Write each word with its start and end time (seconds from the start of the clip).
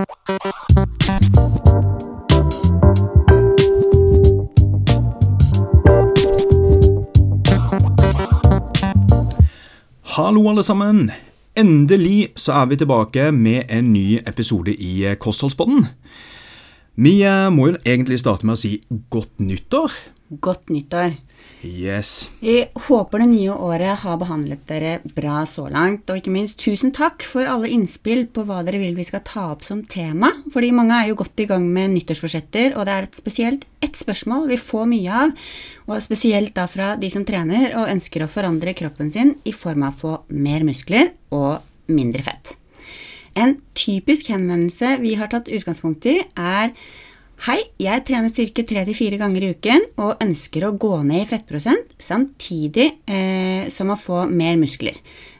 Hallo, 0.00 0.08
alle 10.48 10.62
sammen. 10.64 11.10
Endelig 11.56 12.32
så 12.36 12.52
er 12.52 12.66
vi 12.66 12.76
tilbake 12.80 13.32
med 13.32 13.68
en 13.68 13.92
ny 13.92 14.22
episode 14.24 14.72
i 14.72 15.04
Kostholdspodden. 15.20 15.86
Vi 16.96 17.20
eh, 17.20 17.52
må 17.52 17.68
jo 17.68 17.76
egentlig 17.84 18.22
starte 18.22 18.48
med 18.48 18.56
å 18.56 18.62
si 18.62 18.78
godt 19.12 19.36
nyttår. 19.44 19.92
Godt 20.30 20.68
nyttår. 20.70 21.16
Yes. 21.66 22.30
Vi 22.40 22.60
håper 22.86 23.18
det 23.18 23.26
nye 23.32 23.52
året 23.52 23.98
har 24.04 24.18
behandlet 24.20 24.60
dere 24.68 24.92
bra 25.16 25.40
så 25.48 25.64
langt, 25.72 26.06
og 26.06 26.20
ikke 26.20 26.32
minst 26.32 26.60
tusen 26.62 26.92
takk 26.94 27.24
for 27.26 27.48
alle 27.50 27.68
innspill 27.74 28.22
på 28.30 28.44
hva 28.46 28.60
dere 28.64 28.78
vil 28.80 28.94
vi 28.94 29.06
skal 29.08 29.24
ta 29.26 29.48
opp 29.50 29.64
som 29.66 29.82
tema, 29.90 30.30
fordi 30.54 30.70
mange 30.76 30.96
er 30.96 31.10
jo 31.10 31.18
godt 31.18 31.42
i 31.42 31.48
gang 31.50 31.66
med 31.66 31.96
nyttårsforsetter, 31.96 32.76
og 32.78 32.86
det 32.86 32.94
er 32.94 33.08
et 33.08 33.18
spesielt 33.18 33.66
ett 33.82 33.98
spørsmål 33.98 34.46
vi 34.52 34.60
får 34.62 34.88
mye 34.92 35.18
av, 35.24 35.34
og 35.90 36.06
spesielt 36.06 36.54
da 36.56 36.68
fra 36.70 36.94
de 37.00 37.10
som 37.10 37.26
trener 37.28 37.74
og 37.74 37.90
ønsker 37.90 38.22
å 38.22 38.30
forandre 38.30 38.76
kroppen 38.78 39.10
sin 39.10 39.34
i 39.42 39.56
form 39.56 39.84
av 39.88 39.98
å 39.98 40.00
få 40.00 40.16
mer 40.30 40.64
muskler 40.68 41.10
og 41.34 41.58
mindre 41.90 42.24
fett. 42.24 42.54
En 43.34 43.58
typisk 43.74 44.30
henvendelse 44.30 44.96
vi 45.02 45.16
har 45.18 45.30
tatt 45.32 45.50
utgangspunkt 45.50 46.06
i, 46.06 46.20
er 46.38 46.70
Hei, 47.40 47.56
jeg 47.80 48.02
trener 48.04 48.28
styrke 48.28 48.66
tre 48.68 48.82
til 48.84 48.92
fire 48.92 49.16
ganger 49.16 49.46
i 49.46 49.48
uken 49.54 49.86
og 50.04 50.20
ønsker 50.20 50.66
å 50.66 50.74
gå 50.76 50.90
ned 51.08 51.22
i 51.22 51.28
fettprosent 51.30 51.94
samtidig 51.96 52.90
eh, 53.08 53.70
som 53.72 53.88
å 53.88 53.96
få 53.96 54.26
mer 54.28 54.58
muskler. 54.60 54.98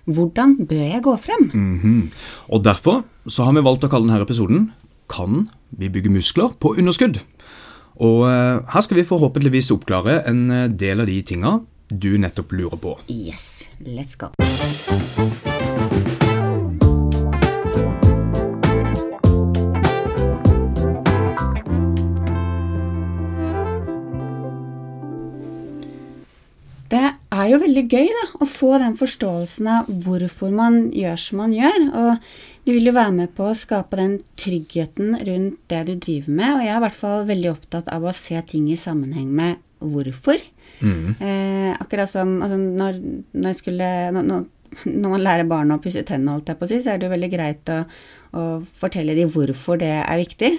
Hvordan 0.08 0.54
bør 0.64 0.80
jeg 0.80 1.02
gå 1.04 1.14
frem? 1.20 1.50
Mm 1.52 1.80
-hmm. 1.82 2.00
Og 2.48 2.64
Derfor 2.64 3.04
så 3.28 3.44
har 3.44 3.52
vi 3.52 3.60
valgt 3.60 3.84
å 3.84 3.88
kalle 3.88 4.08
denne 4.08 4.22
episoden 4.22 4.72
'Kan 5.08 5.50
vi 5.70 5.88
bygge 5.88 6.08
muskler 6.08 6.48
på 6.58 6.74
underskudd?' 6.78 7.20
Og 7.96 8.28
eh, 8.30 8.60
her 8.72 8.80
skal 8.80 8.96
vi 8.96 9.04
forhåpentligvis 9.04 9.70
oppklare 9.70 10.26
en 10.26 10.50
eh, 10.50 10.68
del 10.68 11.00
av 11.00 11.06
de 11.06 11.22
tinga 11.22 11.60
du 11.92 12.16
nettopp 12.16 12.52
lurer 12.52 12.78
på. 12.78 12.98
Yes, 13.08 13.68
let's 13.84 14.16
go. 14.16 14.30
Er 27.40 27.50
jo 27.52 27.60
veldig 27.62 27.84
gøy 27.90 28.08
da, 28.14 28.26
å 28.42 28.46
få 28.48 28.76
den 28.82 28.96
forståelsen 28.98 29.68
av 29.70 29.90
hvorfor 30.04 30.52
man 30.54 30.88
gjør 30.96 31.18
som 31.20 31.42
man 31.42 31.54
gjør. 31.54 31.88
Og 32.00 32.30
du 32.66 32.72
vil 32.74 32.90
jo 32.90 32.94
være 32.96 33.16
med 33.16 33.34
på 33.36 33.48
å 33.48 33.56
skape 33.56 33.98
den 34.00 34.18
tryggheten 34.40 35.16
rundt 35.26 35.58
det 35.72 35.82
du 35.88 35.94
driver 35.96 36.36
med. 36.38 36.54
Og 36.54 36.64
jeg 36.64 36.72
er 36.74 36.78
i 36.78 36.84
hvert 36.86 37.00
fall 37.00 37.26
veldig 37.28 37.52
opptatt 37.52 37.90
av 37.92 38.06
å 38.06 38.14
se 38.16 38.40
ting 38.50 38.68
i 38.70 38.78
sammenheng 38.80 39.28
med 39.40 39.60
hvorfor. 39.80 40.40
Mm. 40.80 41.16
Eh, 41.16 41.70
akkurat 41.76 42.10
som 42.10 42.38
altså, 42.44 42.56
når, 42.60 43.00
når, 43.36 43.56
skulle, 43.58 43.90
når, 44.16 44.46
når, 44.84 45.08
man 45.08 45.24
lærer 45.24 45.48
barna 45.48 45.76
å 45.76 45.82
pusse 45.82 46.04
tennene, 46.06 46.36
holdt 46.36 46.52
jeg 46.52 46.60
på 46.60 46.68
å 46.68 46.72
si, 46.72 46.80
så 46.84 46.94
er 46.94 47.00
det 47.00 47.08
jo 47.08 47.14
veldig 47.14 47.32
greit 47.32 47.72
å, 47.72 47.82
å 48.36 48.46
fortelle 48.80 49.16
dem 49.18 49.32
hvorfor 49.32 49.80
det 49.80 49.92
er 50.00 50.20
viktig 50.20 50.54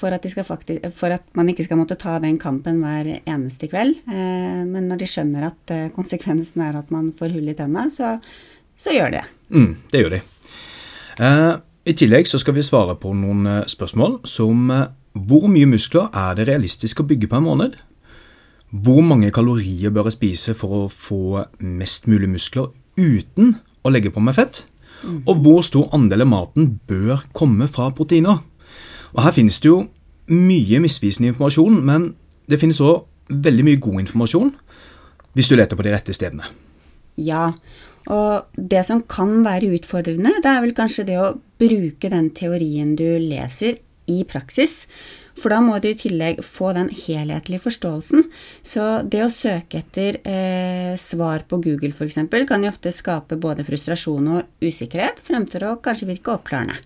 for 0.00 0.14
at, 0.16 0.26
faktisk, 0.46 0.86
for 0.96 1.14
at, 1.14 1.24
man 1.36 1.50
ikke 1.52 1.66
skal 1.66 1.80
måtte 1.80 1.98
ta 2.00 2.18
den 2.22 2.38
kampen 2.40 2.80
hver 2.82 3.08
eneste 3.20 3.68
kveld. 3.70 4.00
Eh, 4.08 4.62
men 4.66 4.88
når 4.88 5.02
de 5.02 5.10
skjønner 5.10 5.50
at 5.50 5.74
eh, 5.74 5.90
konsekvensen 5.94 6.64
er 6.64 6.78
at 6.80 6.92
man 6.94 7.10
får 7.16 7.34
hull 7.36 7.50
i 7.50 7.56
tennene, 7.58 7.92
så, 7.92 8.16
så 8.80 8.94
gjør 8.96 9.12
de 9.12 9.20
det. 9.20 9.26
Mm, 9.52 9.74
det 9.92 10.02
gjør 10.02 10.16
de. 10.16 10.22
Eh, 11.20 11.52
I 11.92 11.96
tillegg 12.00 12.30
så 12.30 12.40
skal 12.40 12.56
vi 12.56 12.64
svare 12.66 12.96
på 13.00 13.12
noen 13.16 13.62
spørsmål 13.68 14.20
som 14.28 14.72
hvor 15.10 15.48
mye 15.50 15.68
muskler 15.68 16.10
er 16.14 16.36
det 16.38 16.46
realistisk 16.48 17.02
å 17.02 17.08
bygge 17.08 17.30
på 17.30 17.40
en 17.40 17.48
måned? 17.48 17.78
Hvor 18.70 19.00
mange 19.02 19.32
kalorier 19.34 19.90
bør 19.90 20.06
jeg 20.06 20.18
spise 20.20 20.54
for 20.54 20.84
å 20.84 20.90
få 20.92 21.46
mest 21.58 22.06
mulig 22.06 22.28
muskler 22.30 22.70
uten 23.00 23.56
å 23.82 23.90
legge 23.90 24.12
på 24.14 24.22
meg 24.22 24.38
fett? 24.38 24.62
Mm. 25.00 25.24
Og 25.24 25.40
hvor 25.42 25.64
stor 25.66 25.88
andel 25.96 26.22
av 26.26 26.30
maten 26.30 26.68
bør 26.86 27.24
komme 27.34 27.66
fra 27.72 27.88
proteiner? 27.96 28.44
Og 29.14 29.22
Her 29.24 29.36
finnes 29.36 29.60
det 29.60 29.70
jo 29.70 29.84
mye 30.30 30.80
misvisende 30.82 31.32
informasjon, 31.32 31.80
men 31.84 32.12
det 32.50 32.60
finnes 32.60 32.80
òg 32.82 33.06
veldig 33.30 33.66
mye 33.66 33.82
god 33.82 34.02
informasjon 34.06 34.50
hvis 35.38 35.46
du 35.50 35.54
leter 35.54 35.78
på 35.78 35.86
de 35.86 35.92
rette 35.94 36.14
stedene. 36.14 36.48
Ja, 37.20 37.52
og 38.10 38.56
det 38.56 38.82
som 38.88 39.04
kan 39.06 39.44
være 39.44 39.70
utfordrende, 39.76 40.32
det 40.42 40.50
er 40.50 40.64
vel 40.64 40.74
kanskje 40.74 41.06
det 41.06 41.18
å 41.20 41.36
bruke 41.60 42.10
den 42.10 42.32
teorien 42.34 42.96
du 42.98 43.06
leser, 43.22 43.78
i 44.10 44.24
praksis. 44.26 44.86
For 45.38 45.52
da 45.52 45.60
må 45.64 45.78
du 45.80 45.88
i 45.90 45.96
tillegg 45.98 46.42
få 46.44 46.72
den 46.76 46.90
helhetlige 46.92 47.62
forståelsen. 47.64 48.26
Så 48.66 48.86
det 49.06 49.22
å 49.24 49.32
søke 49.32 49.80
etter 49.84 50.18
eh, 50.26 50.96
svar 51.00 51.46
på 51.48 51.60
Google 51.64 51.94
f.eks. 51.94 52.18
kan 52.48 52.66
jo 52.66 52.72
ofte 52.72 52.92
skape 52.94 53.38
både 53.40 53.64
frustrasjon 53.68 54.32
og 54.34 54.66
usikkerhet, 54.66 55.22
fremfor 55.24 55.68
å 55.68 55.76
kanskje 55.84 56.10
virke 56.10 56.34
oppklarende. 56.34 56.80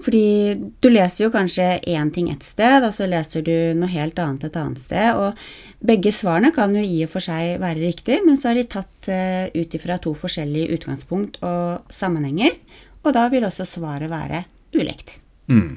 Fordi 0.00 0.54
du 0.80 0.88
leser 0.88 1.26
jo 1.26 1.32
kanskje 1.32 1.66
én 1.92 2.10
ting 2.14 2.30
et 2.32 2.44
sted, 2.44 2.84
og 2.86 2.92
så 2.96 3.08
leser 3.08 3.44
du 3.44 3.52
noe 3.76 3.90
helt 3.92 4.18
annet 4.22 4.46
et 4.48 4.56
annet 4.56 4.80
sted. 4.80 5.18
Og 5.18 5.84
begge 5.84 6.12
svarene 6.14 6.52
kan 6.56 6.72
jo 6.76 6.80
i 6.80 7.02
og 7.04 7.12
for 7.12 7.24
seg 7.24 7.58
være 7.60 7.82
riktig, 7.82 8.22
men 8.24 8.40
så 8.40 8.52
er 8.52 8.60
de 8.60 8.70
tatt 8.72 9.10
uh, 9.12 9.50
ut 9.52 9.76
ifra 9.76 9.98
to 10.00 10.14
forskjellige 10.16 10.78
utgangspunkt 10.78 11.36
og 11.44 11.92
sammenhenger. 11.92 12.56
Og 13.04 13.12
da 13.16 13.28
vil 13.32 13.44
også 13.48 13.68
svaret 13.68 14.08
være 14.12 14.44
ulikt. 14.76 15.18
Mm. 15.52 15.76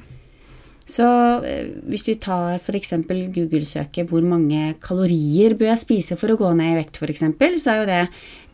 Så 0.88 1.04
uh, 1.44 1.74
hvis 1.92 2.06
du 2.08 2.14
tar 2.20 2.56
f.eks. 2.56 2.94
Google-søket 3.34 4.08
'hvor 4.08 4.24
mange 4.24 4.76
kalorier 4.80 5.52
bør 5.52 5.74
jeg 5.74 5.82
spise 5.84 6.16
for 6.16 6.32
å 6.32 6.38
gå 6.40 6.54
ned 6.56 6.72
i 6.72 6.78
vekt', 6.80 6.96
f.eks., 6.96 7.26
så 7.60 7.74
er 7.74 7.82
jo 7.82 7.90
det 7.92 8.00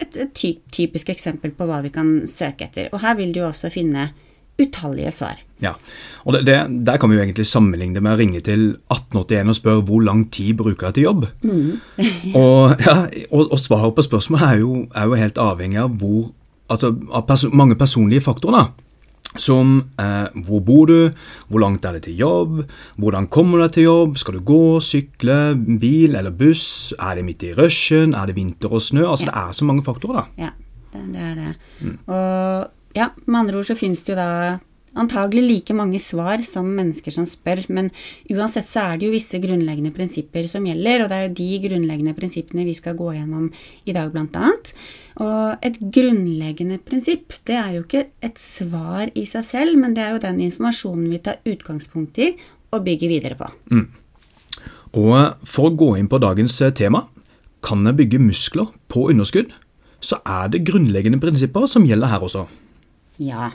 et, 0.02 0.18
et 0.26 0.34
typisk 0.74 1.14
eksempel 1.14 1.54
på 1.54 1.70
hva 1.70 1.78
vi 1.86 1.94
kan 1.94 2.26
søke 2.26 2.66
etter. 2.66 2.90
Og 2.90 3.02
her 3.06 3.14
vil 3.22 3.30
du 3.34 3.44
også 3.46 3.70
finne 3.70 4.08
utallige 4.60 5.12
svar. 5.14 5.40
Ja, 5.60 5.74
og 6.24 6.34
det, 6.34 6.46
det, 6.46 6.86
Der 6.86 6.96
kan 6.96 7.10
vi 7.10 7.16
jo 7.16 7.22
egentlig 7.22 7.46
sammenligne 7.46 7.98
det 7.98 8.02
med 8.04 8.16
å 8.16 8.20
ringe 8.20 8.40
til 8.44 8.66
1881 8.92 9.52
og 9.52 9.58
spørre 9.58 9.86
hvor 9.88 10.04
lang 10.04 10.26
tid 10.32 10.56
bruker 10.60 10.88
jeg 10.88 10.98
til 10.98 11.08
jobb. 11.08 11.26
Mm. 11.44 11.80
og, 12.40 12.76
ja, 12.80 12.96
og, 13.30 13.42
og, 13.46 13.58
svaret 13.60 13.96
på 13.96 14.06
spørsmålet 14.08 14.46
er 14.46 14.62
jo, 14.62 14.84
er 14.94 15.10
jo 15.10 15.18
helt 15.20 15.40
avhengig 15.40 15.82
av, 15.82 15.98
hvor, 16.00 16.30
altså, 16.72 16.94
av 17.12 17.26
perso 17.28 17.52
mange 17.52 17.76
personlige 17.80 18.24
faktorer. 18.24 18.62
da. 18.62 18.86
Som 19.38 19.76
eh, 20.00 20.40
hvor 20.42 20.62
bor 20.66 20.88
du, 20.90 21.12
hvor 21.46 21.62
langt 21.62 21.84
er 21.86 21.94
det 21.94 22.08
til 22.08 22.18
jobb, 22.18 22.64
hvordan 22.98 23.28
kommer 23.30 23.60
du 23.60 23.62
deg 23.62 23.76
til 23.76 23.84
jobb, 23.84 24.16
skal 24.18 24.34
du 24.34 24.40
gå, 24.42 24.64
sykle, 24.82 25.36
bil 25.54 26.18
eller 26.18 26.34
buss, 26.34 26.90
er 26.98 27.20
det 27.20 27.26
midt 27.28 27.44
i 27.46 27.52
rushen, 27.54 28.16
er 28.18 28.26
det 28.26 28.34
vinter 28.40 28.74
og 28.74 28.82
snø? 28.82 29.04
Altså 29.06 29.28
ja. 29.28 29.30
Det 29.30 29.44
er 29.44 29.54
så 29.60 29.68
mange 29.68 29.86
faktorer, 29.86 30.24
da. 30.24 30.48
Ja, 30.48 30.50
det, 30.96 31.04
det 31.12 31.22
er 31.28 31.38
det. 31.38 31.54
Mm. 31.78 31.94
Og 32.10 32.79
ja, 32.96 33.12
med 33.26 33.40
andre 33.44 33.60
ord 33.60 33.70
så 33.70 33.78
finnes 33.78 34.02
det 34.06 34.14
jo 34.14 34.20
da 34.20 34.58
antagelig 34.98 35.42
like 35.46 35.74
mange 35.76 36.00
svar 36.02 36.42
som 36.42 36.66
mennesker 36.74 37.14
som 37.14 37.26
spør, 37.28 37.62
men 37.70 37.90
uansett 38.32 38.66
så 38.66 38.82
er 38.88 38.98
det 38.98 39.06
jo 39.06 39.14
visse 39.14 39.38
grunnleggende 39.42 39.92
prinsipper 39.94 40.48
som 40.50 40.66
gjelder, 40.66 41.04
og 41.04 41.12
det 41.12 41.18
er 41.18 41.28
jo 41.28 41.36
de 41.38 41.60
grunnleggende 41.68 42.14
prinsippene 42.16 42.66
vi 42.66 42.74
skal 42.74 42.96
gå 42.98 43.12
gjennom 43.14 43.46
i 43.86 43.94
dag, 43.94 44.10
blant 44.10 44.34
annet. 44.40 44.72
Og 45.22 45.62
et 45.66 45.78
grunnleggende 45.78 46.80
prinsipp, 46.82 47.38
det 47.46 47.58
er 47.60 47.76
jo 47.76 47.84
ikke 47.86 48.08
et 48.26 48.42
svar 48.42 49.12
i 49.14 49.26
seg 49.30 49.46
selv, 49.46 49.78
men 49.78 49.94
det 49.94 50.04
er 50.04 50.16
jo 50.16 50.24
den 50.26 50.42
informasjonen 50.48 51.06
vi 51.12 51.22
tar 51.22 51.40
utgangspunkt 51.46 52.18
i 52.18 52.32
og 52.74 52.84
bygger 52.86 53.14
videre 53.14 53.38
på. 53.38 53.50
Mm. 53.70 53.86
Og 54.98 55.46
for 55.46 55.68
å 55.68 55.76
gå 55.78 55.94
inn 56.00 56.10
på 56.10 56.18
dagens 56.22 56.58
tema, 56.74 57.04
kan 57.62 57.84
jeg 57.86 57.98
bygge 57.98 58.22
muskler 58.24 58.72
på 58.90 59.06
underskudd, 59.12 59.52
så 60.00 60.18
er 60.24 60.48
det 60.50 60.64
grunnleggende 60.66 61.20
prinsipper 61.20 61.68
som 61.68 61.84
gjelder 61.86 62.10
her 62.10 62.24
også. 62.24 62.46
Ja, 63.20 63.50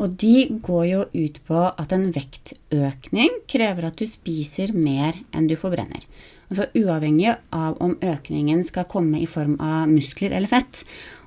og 0.00 0.14
de 0.20 0.46
går 0.64 0.84
jo 0.88 1.00
ut 1.12 1.40
på 1.46 1.64
at 1.68 1.92
en 1.92 2.08
vektøkning 2.14 3.42
krever 3.50 3.90
at 3.90 3.98
du 4.00 4.08
spiser 4.08 4.72
mer 4.72 5.18
enn 5.36 5.50
du 5.50 5.56
forbrenner. 5.60 6.06
Altså 6.52 6.66
uavhengig 6.76 7.30
av 7.56 7.78
om 7.80 7.94
økningen 8.04 8.60
skal 8.68 8.88
komme 8.88 9.22
i 9.22 9.28
form 9.28 9.54
av 9.62 9.88
muskler 9.88 10.34
eller 10.36 10.50
fett. 10.50 10.82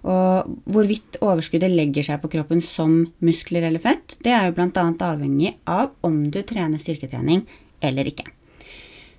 Og 0.05 0.51
hvorvidt 0.69 1.17
overskuddet 1.25 1.73
legger 1.73 2.05
seg 2.05 2.21
på 2.21 2.29
kroppen 2.35 2.61
som 2.61 2.99
muskler 3.25 3.65
eller 3.65 3.81
fett, 3.81 4.17
det 4.21 4.33
er 4.33 4.49
jo 4.49 4.57
bl.a. 4.57 4.85
avhengig 5.07 5.55
av 5.65 5.95
om 6.05 6.27
du 6.29 6.43
trener 6.45 6.81
styrketrening 6.81 7.41
eller 7.85 8.09
ikke. 8.09 8.27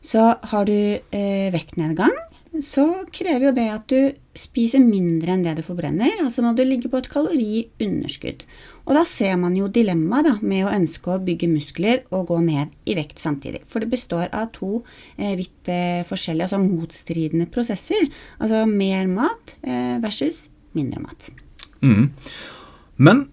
Så 0.06 0.22
har 0.52 0.68
du 0.68 0.76
eh, 0.76 1.50
vektnedgang, 1.54 2.14
så 2.64 2.86
krever 3.12 3.48
jo 3.48 3.52
det 3.56 3.66
at 3.72 3.90
du 3.90 4.16
spiser 4.36 4.82
mindre 4.84 5.34
enn 5.34 5.44
det 5.44 5.56
du 5.58 5.62
forbrenner. 5.66 6.18
Altså 6.22 6.44
må 6.44 6.52
du 6.56 6.64
ligge 6.66 6.90
på 6.92 7.00
et 7.00 7.10
kaloriunderskudd. 7.12 8.44
Og 8.86 8.94
da 8.94 9.02
ser 9.08 9.34
man 9.40 9.56
jo 9.58 9.66
dilemmaet 9.72 10.44
med 10.46 10.66
å 10.66 10.72
ønske 10.74 11.10
å 11.10 11.22
bygge 11.26 11.48
muskler 11.50 12.04
og 12.14 12.28
gå 12.30 12.38
ned 12.44 12.74
i 12.86 12.94
vekt 12.98 13.18
samtidig. 13.22 13.64
For 13.66 13.82
det 13.82 13.90
består 13.90 14.28
av 14.30 14.52
to 14.54 14.84
eh, 15.16 15.34
vidt 15.38 15.70
eh, 15.72 16.04
forskjellige, 16.06 16.46
altså 16.46 16.60
motstridende 16.62 17.48
prosesser. 17.50 18.06
Altså 18.38 18.62
mer 18.70 19.10
mat 19.10 19.56
eh, 19.66 19.96
versus 20.02 20.46
mindre 20.78 21.02
mat. 21.02 21.32
Mm. 21.82 22.12
Men 23.02 23.26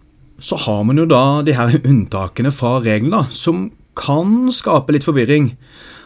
så 0.44 0.58
har 0.66 0.82
man 0.88 1.00
jo 1.00 1.06
da 1.08 1.44
de 1.46 1.54
her 1.56 1.78
unntakene 1.84 2.52
fra 2.56 2.80
reglene, 2.84 3.28
som 3.32 3.68
kan 4.00 4.52
skape 4.54 4.96
litt 4.96 5.06
forvirring. 5.08 5.54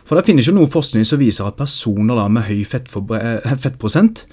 For 0.07 0.15
det 0.15 0.27
finnes 0.27 0.47
jo 0.47 0.55
noe 0.55 0.71
forskning 0.71 1.05
som 1.07 1.19
viser 1.19 1.47
at 1.47 1.59
personer 1.59 2.15
da 2.15 2.27
med 2.31 2.47
høy 2.47 2.63
fettprosent 2.67 4.25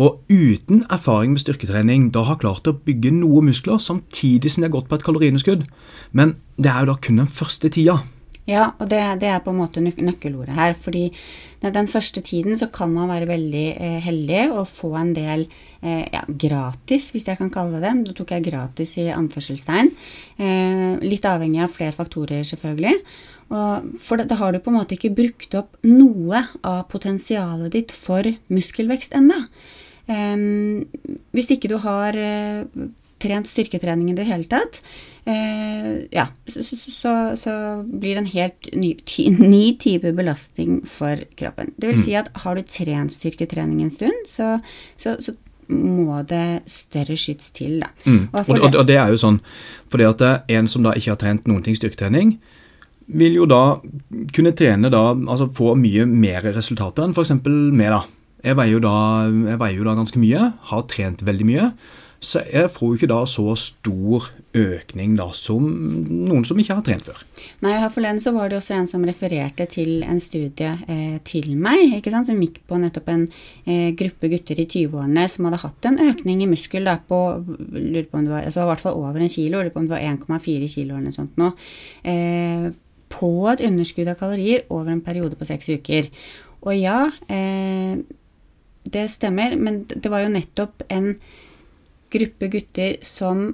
og 0.00 0.24
uten 0.32 0.86
erfaring 0.92 1.34
med 1.34 1.42
styrketrening 1.42 2.08
da 2.14 2.24
har 2.24 2.40
klart 2.40 2.68
å 2.68 2.76
bygge 2.76 3.12
noe 3.16 3.42
muskler 3.44 3.80
samtidig 3.80 4.52
som 4.52 4.62
de 4.62 4.70
har 4.70 4.76
gått 4.76 4.88
på 4.88 4.96
et 4.96 5.04
kaloriunderskudd. 5.04 5.66
Men 6.16 6.36
det 6.56 6.72
er 6.72 6.84
jo 6.84 6.92
da 6.92 6.98
kun 7.00 7.20
den 7.20 7.32
første 7.32 7.68
tida. 7.72 8.00
Ja, 8.48 8.72
og 8.82 8.88
det, 8.90 8.98
det, 9.22 9.28
er 9.30 9.42
på 9.44 9.52
en 9.52 9.60
måte 9.60 9.80
nøk 9.82 10.00
nøkkelordet 10.02 10.56
her. 10.56 10.72
fordi 10.74 11.12
den 11.62 11.86
første 11.86 12.20
tiden 12.20 12.58
så 12.58 12.66
kan 12.74 12.90
man 12.90 13.08
være 13.08 13.28
veldig 13.28 13.66
eh, 13.78 13.98
heldig 14.02 14.48
og 14.50 14.66
få 14.66 14.96
en 14.98 15.12
del 15.14 15.44
eh, 15.80 16.08
ja, 16.10 16.24
gratis, 16.26 17.12
hvis 17.14 17.28
jeg 17.28 17.38
kan 17.38 17.52
kalle 17.54 17.78
det 17.78 17.84
det. 17.86 18.08
Da 18.08 18.16
tok 18.18 18.32
jeg 18.34 18.46
gratis 18.48 18.96
i 18.98 19.06
anførselstegn. 19.14 19.92
Eh, 20.42 20.98
litt 21.06 21.28
avhengig 21.28 21.62
av 21.62 21.70
flere 21.70 21.94
faktorer, 21.94 22.42
selvfølgelig. 22.42 22.96
Og 23.52 23.94
for 24.02 24.18
da, 24.18 24.34
har 24.40 24.52
du 24.52 24.58
på 24.58 24.72
en 24.72 24.78
måte 24.80 24.96
ikke 24.96 25.14
brukt 25.14 25.54
opp 25.54 25.78
noe 25.86 26.42
av 26.66 26.88
potensialet 26.90 27.70
ditt 27.76 27.94
for 27.94 28.26
muskelvekst 28.50 29.14
ennå. 29.18 29.38
Hvis 30.06 31.50
ikke 31.54 31.70
du 31.70 31.78
har 31.82 32.16
uh, 32.18 32.88
trent 33.22 33.48
styrketrening 33.48 34.10
i 34.10 34.16
det 34.18 34.26
hele 34.26 34.48
tatt, 34.50 34.80
uh, 35.28 36.02
ja, 36.12 36.26
så, 36.50 36.64
så, 36.64 37.12
så, 37.38 37.54
blir 37.86 38.16
det 38.16 38.24
en 38.24 38.32
helt 38.32 38.72
ny, 38.74 38.96
ty, 39.06 39.28
ny, 39.30 39.62
type 39.80 40.14
belastning 40.16 40.80
for 40.88 41.22
kroppen. 41.38 41.72
Det 41.76 41.92
vil 41.92 42.00
mm. 42.00 42.04
si 42.04 42.16
at 42.18 42.32
har 42.44 42.58
du 42.58 42.66
trent 42.66 43.14
styrketrening 43.14 43.84
en 43.84 43.94
stund, 43.94 44.26
så, 44.30 44.56
så, 44.98 45.16
så 45.22 45.36
må 45.72 46.18
det 46.28 46.64
større 46.70 47.16
skyts 47.16 47.52
til, 47.56 47.78
da. 47.84 47.92
Mm. 48.04 48.24
Og, 48.32 48.48
og, 48.48 48.66
og, 48.74 48.82
det 48.88 48.98
er 48.98 49.12
jo 49.12 49.20
sånn, 49.20 49.38
fordi 49.92 50.08
at 50.08 50.26
en 50.52 50.68
som 50.68 50.84
da 50.84 50.96
ikke 50.98 51.14
har 51.14 51.22
trent 51.22 51.48
noen 51.50 51.62
ting 51.64 51.78
styrketrening, 51.78 52.36
vil 53.12 53.36
jo 53.36 53.46
da 53.50 53.78
kunne 54.34 54.54
trene 54.56 54.90
da, 54.92 55.02
altså 55.12 55.48
få 55.52 55.74
mye 55.78 56.06
mer 56.08 56.44
resultater 56.54 57.04
enn 57.04 57.14
f.eks. 57.16 57.34
meg, 57.44 57.88
da. 57.92 58.02
Jeg 58.42 58.58
veier, 58.58 58.82
da, 58.82 58.94
jeg 59.30 59.58
veier, 59.60 59.76
jo 59.78 59.84
da, 59.86 59.98
ganske 59.98 60.18
mye, 60.18 60.46
har 60.70 60.86
trent 60.90 61.22
veldig 61.26 61.46
mye. 61.46 61.68
Så 62.22 62.38
jeg 62.46 62.68
får 62.70 62.86
jo 62.86 62.96
ikke 63.00 63.08
da 63.10 63.18
så 63.26 63.52
stor 63.58 64.28
økning 64.54 65.16
da 65.18 65.24
som 65.34 65.64
noen 65.66 66.44
som 66.46 66.60
ikke 66.62 66.76
har 66.78 66.84
trent 66.86 67.08
før. 67.08 67.24
Nei, 67.64 67.72
her 67.82 67.90
forleden 67.90 68.20
så 68.22 68.30
var 68.36 68.50
det 68.50 68.60
også 68.60 68.76
en 68.76 68.86
som 68.90 69.02
refererte 69.06 69.66
til 69.72 70.04
en 70.06 70.20
studie 70.22 70.70
eh, 70.86 71.16
til 71.26 71.50
meg, 71.58 71.96
ikke 71.98 72.12
sant, 72.14 72.28
som 72.30 72.38
gikk 72.38 72.60
på 72.70 72.78
nettopp 72.78 73.10
en 73.10 73.24
eh, 73.66 73.90
gruppe 73.98 74.30
gutter 74.30 74.62
i 74.62 74.68
20-årene 74.70 75.26
som 75.34 75.50
hadde 75.50 75.62
hatt 75.64 75.90
en 75.90 75.98
økning 76.06 76.46
i 76.46 76.50
muskel 76.52 76.86
da 76.86 76.94
på 77.10 77.20
lurer 77.42 78.06
på 78.06 78.20
om 78.20 78.30
det 78.30 78.36
var, 78.36 78.46
altså 78.46 78.62
i 78.62 78.70
hvert 78.70 78.86
fall 78.86 79.02
over 79.02 79.18
en 79.18 79.34
kilo, 79.34 79.58
lurer 79.58 79.74
på 79.74 79.82
om 79.82 79.90
det 79.90 79.96
var 79.96 80.06
1,4 80.14 80.70
kilo 80.76 80.94
eller 80.94 81.10
noe 81.10 81.18
sånt 81.18 81.42
nå, 81.42 81.52
eh, 82.06 82.70
på 83.12 83.34
et 83.50 83.66
underskudd 83.66 84.14
av 84.14 84.22
kalorier 84.22 84.62
over 84.70 84.94
en 84.94 85.02
periode 85.04 85.34
på 85.36 85.50
seks 85.50 85.74
uker. 85.74 86.06
Og 86.62 86.76
ja, 86.78 87.08
eh, 87.26 87.98
det 88.84 89.06
stemmer, 89.12 89.56
men 89.56 89.84
det 89.88 90.10
var 90.10 90.24
jo 90.24 90.32
nettopp 90.32 90.84
en 90.92 91.14
gruppe 92.12 92.48
gutter 92.52 92.96
som 93.06 93.52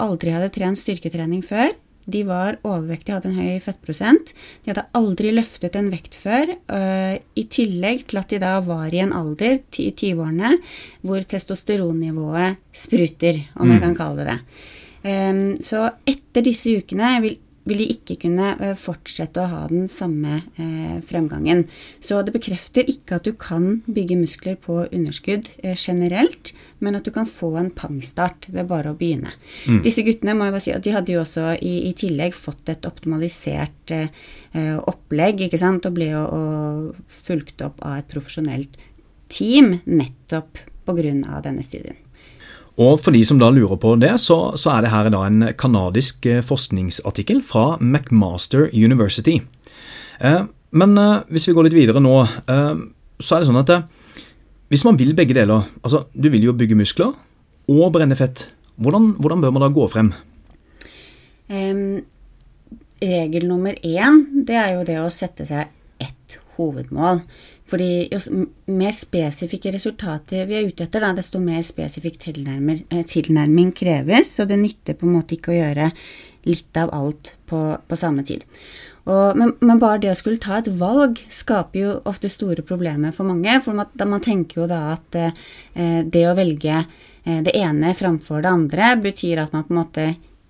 aldri 0.00 0.32
hadde 0.34 0.52
trent 0.54 0.80
styrketrening 0.80 1.42
før. 1.44 1.72
De 2.10 2.22
var 2.26 2.56
overvektige, 2.66 3.18
hadde 3.18 3.30
en 3.30 3.38
høy 3.38 3.60
fettprosent. 3.62 4.32
De 4.64 4.72
hadde 4.72 4.86
aldri 4.96 5.32
løftet 5.34 5.76
en 5.78 5.90
vekt 5.92 6.16
før. 6.18 6.54
Uh, 6.70 7.20
I 7.38 7.44
tillegg 7.52 8.06
til 8.10 8.20
at 8.22 8.32
de 8.32 8.40
da 8.42 8.56
var 8.64 8.94
i 8.94 9.02
en 9.04 9.14
alder, 9.14 9.60
i 9.78 9.90
20-årene, 9.92 10.56
hvor 11.06 11.26
testosteronnivået 11.28 12.58
spruter, 12.72 13.44
om 13.56 13.68
mm. 13.68 13.74
jeg 13.74 13.84
kan 13.84 13.98
kalle 14.00 14.24
det 14.24 14.30
det. 14.32 14.38
Um, 15.00 15.44
så 15.64 15.86
etter 16.08 16.44
disse 16.44 16.72
ukene 16.80 17.14
vil 17.24 17.38
vil 17.68 17.82
de 17.82 17.88
ikke 17.92 18.16
kunne 18.24 18.52
eh, 18.62 18.76
fortsette 18.78 19.42
å 19.42 19.50
ha 19.50 19.60
den 19.70 19.86
samme 19.92 20.40
eh, 20.60 20.96
fremgangen. 21.06 21.66
Så 22.04 22.22
det 22.24 22.34
bekrefter 22.34 22.88
ikke 22.88 23.18
at 23.18 23.28
du 23.28 23.34
kan 23.38 23.82
bygge 23.86 24.18
muskler 24.20 24.56
på 24.60 24.82
underskudd 24.88 25.50
eh, 25.62 25.76
generelt, 25.76 26.54
men 26.80 26.96
at 26.96 27.04
du 27.04 27.12
kan 27.14 27.28
få 27.28 27.52
en 27.60 27.70
pangstart 27.76 28.48
ved 28.48 28.70
bare 28.70 28.94
å 28.94 28.98
begynne. 28.98 29.34
Mm. 29.68 29.82
Disse 29.84 30.04
guttene 30.06 30.34
må 30.36 30.48
jeg 30.48 30.56
bare 30.56 30.66
si 30.66 30.74
at 30.74 30.86
de 30.86 30.96
hadde 30.96 31.14
jo 31.14 31.22
også 31.22 31.52
i, 31.58 31.74
i 31.90 31.94
tillegg 31.98 32.36
fått 32.36 32.72
et 32.72 32.88
optimalisert 32.88 33.92
opplegg, 34.50 35.44
ikke 35.44 35.60
sant, 35.60 35.84
og 35.86 35.94
ble 35.94 36.08
jo 36.10 36.22
fulgt 37.20 37.62
opp 37.62 37.84
av 37.86 38.00
et 38.00 38.08
profesjonelt 38.10 38.80
team 39.30 39.76
nettopp 39.86 40.58
pga. 40.88 41.40
denne 41.44 41.62
studien. 41.62 41.98
Og 42.80 43.00
for 43.02 43.12
de 43.12 43.20
som 43.26 43.40
da 43.40 43.50
lurer 43.52 43.76
på 43.80 43.92
det, 44.00 44.14
så, 44.22 44.54
så 44.56 44.72
er 44.72 44.84
det 44.84 44.92
her 44.94 45.10
da 45.12 45.24
en 45.26 45.50
kanadisk 45.60 46.24
eh, 46.28 46.40
forskningsartikkel 46.44 47.42
fra 47.44 47.74
McMaster 47.80 48.70
University. 48.72 49.36
Eh, 50.24 50.46
men 50.70 50.94
eh, 50.98 51.24
hvis 51.28 51.48
vi 51.48 51.56
går 51.56 51.68
litt 51.68 51.76
videre 51.76 52.02
nå, 52.02 52.14
eh, 52.24 52.78
så 53.20 53.36
er 53.36 53.42
det 53.42 53.50
sånn 53.50 53.60
at 53.60 53.74
eh, 53.74 53.84
hvis 54.70 54.86
man 54.86 54.96
vil 55.00 55.12
begge 55.18 55.36
deler, 55.36 55.66
altså 55.82 56.06
du 56.14 56.30
vil 56.32 56.46
jo 56.46 56.56
bygge 56.56 56.78
muskler 56.78 57.12
og 57.70 57.92
brenne 57.94 58.16
fett, 58.18 58.46
hvordan, 58.80 59.12
hvordan 59.20 59.42
bør 59.42 59.52
man 59.54 59.66
da 59.66 59.72
gå 59.74 59.86
frem? 59.90 60.12
Regel 63.00 63.46
nummer 63.50 63.74
én, 63.82 64.20
det 64.46 64.56
er 64.56 64.76
jo 64.76 64.86
det 64.86 64.96
å 65.02 65.10
sette 65.12 65.44
seg 65.48 65.72
ett 66.00 66.38
hovedmål. 66.56 67.24
Fordi 67.70 68.08
jo 68.10 68.20
mer 68.74 68.94
spesifikke 68.94 69.72
resultater 69.74 70.48
vi 70.48 70.58
er 70.58 70.66
ute 70.66 70.86
etter, 70.86 71.04
da, 71.04 71.12
desto 71.14 71.38
mer 71.42 71.62
spesifikk 71.66 72.18
eh, 72.26 73.04
tilnærming 73.06 73.72
kreves. 73.76 74.34
Så 74.36 74.46
det 74.48 74.58
nytter 74.58 74.98
på 74.98 75.06
en 75.06 75.16
måte 75.18 75.36
ikke 75.36 75.54
å 75.54 75.58
gjøre 75.60 75.90
litt 76.48 76.76
av 76.80 76.92
alt 76.96 77.34
på, 77.46 77.60
på 77.86 77.98
samme 78.00 78.24
tid. 78.26 78.46
Og, 79.08 79.36
men, 79.36 79.54
men, 79.64 79.78
bare 79.80 80.00
det 80.02 80.10
å 80.12 80.18
skulle 80.18 80.40
ta 80.42 80.58
et 80.58 80.68
valg 80.80 81.20
skaper 81.32 81.80
jo 81.80 81.92
ofte 82.08 82.30
store 82.30 82.64
problemer 82.66 83.14
for 83.16 83.28
mange. 83.28 83.56
For 83.64 83.76
man, 83.76 83.90
man 84.02 84.24
tenker 84.24 84.62
jo 84.62 84.70
da 84.70 84.82
at 84.94 85.18
eh, 85.18 86.02
det 86.04 86.26
å 86.28 86.36
velge 86.38 86.82
eh, 86.82 87.40
det 87.46 87.54
ene 87.56 87.94
framfor 87.96 88.44
det 88.44 88.52
andre 88.52 88.92
betyr 89.00 89.44
at 89.44 89.56
man 89.56 89.66
på 89.66 89.74
en 89.74 89.80
måte 89.80 90.08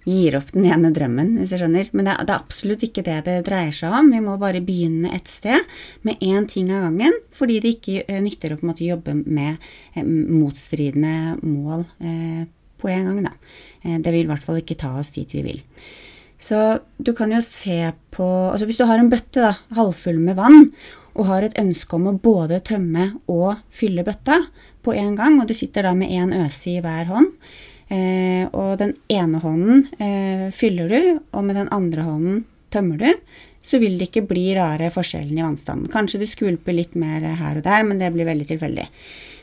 gir 0.09 0.37
opp 0.39 0.53
den 0.55 0.67
ene 0.71 0.93
drømmen, 0.95 1.35
hvis 1.41 1.55
jeg 1.55 1.63
skjønner. 1.63 1.91
Men 1.93 2.09
det 2.09 2.15
er, 2.15 2.27
det 2.27 2.35
er, 2.35 2.45
absolutt 2.45 2.85
ikke 2.87 3.05
det 3.07 3.19
det 3.27 3.37
dreier 3.49 3.75
seg 3.77 3.97
om. 3.97 4.11
Vi 4.15 4.23
må 4.25 4.37
bare 4.41 4.63
begynne 4.65 5.13
et 5.17 5.29
sted 5.31 5.67
med 6.07 6.21
én 6.25 6.49
ting 6.51 6.71
av 6.75 6.89
gangen, 6.89 7.19
fordi 7.37 7.59
det 7.63 7.75
ikke 7.77 8.05
eh, 8.07 8.23
nytter 8.25 8.57
å 8.57 8.61
måte 8.65 8.87
jobbe 8.87 9.17
med 9.21 9.59
eh, 9.95 10.05
motstridende 10.05 11.41
mål 11.43 11.85
eh, 12.01 12.47
på 12.81 12.93
en 12.93 13.11
gang. 13.11 13.25
Da. 13.29 13.35
Eh, 13.85 13.99
det 14.01 14.15
vil 14.15 14.25
i 14.27 14.31
hvert 14.33 14.47
fall 14.47 14.63
ikke 14.63 14.79
ta 14.81 14.95
oss 15.01 15.13
dit 15.17 15.37
vi 15.37 15.45
vil. 15.47 15.61
Så 16.41 16.81
du 16.97 17.13
kan 17.13 17.33
jo 17.35 17.43
se 17.45 17.91
på 18.15 18.25
altså 18.25 18.65
Hvis 18.65 18.79
du 18.81 18.87
har 18.89 18.99
en 18.99 19.11
bøtte 19.13 19.43
da, 19.45 19.53
halvfull 19.77 20.17
med 20.23 20.39
vann, 20.41 20.71
og 21.19 21.27
har 21.29 21.45
et 21.45 21.59
ønske 21.59 21.97
om 21.97 22.07
å 22.09 22.19
både 22.23 22.61
tømme 22.65 23.11
og 23.29 23.61
fylle 23.75 24.05
bøtta 24.07 24.39
på 24.85 24.95
en 24.97 25.17
gang, 25.19 25.41
og 25.41 25.51
du 25.51 25.55
sitter 25.59 25.85
da 25.85 25.93
med 25.97 26.09
én 26.09 26.33
øse 26.33 26.71
i 26.73 26.81
hver 26.81 27.11
hånd, 27.11 27.35
Eh, 27.91 28.47
og 28.55 28.77
den 28.79 28.95
ene 29.11 29.41
hånden 29.43 29.87
eh, 29.99 30.47
fyller 30.55 30.93
du, 30.93 31.01
og 31.35 31.43
med 31.47 31.59
den 31.59 31.71
andre 31.75 32.05
hånden 32.07 32.45
tømmer 32.71 33.01
du, 33.01 33.09
så 33.67 33.81
vil 33.83 33.99
det 33.99 34.09
ikke 34.09 34.29
bli 34.31 34.45
rare 34.57 34.93
forskjellen 34.95 35.35
i 35.39 35.43
vannstanden. 35.43 35.91
Kanskje 35.93 36.23
du 36.23 36.29
skvulper 36.31 36.77
litt 36.77 36.95
mer 36.99 37.27
her 37.27 37.59
og 37.59 37.67
der, 37.67 37.83
men 37.87 37.99
det 38.01 38.13
blir 38.15 38.29
veldig 38.29 38.47
tilfeldig. 38.53 38.87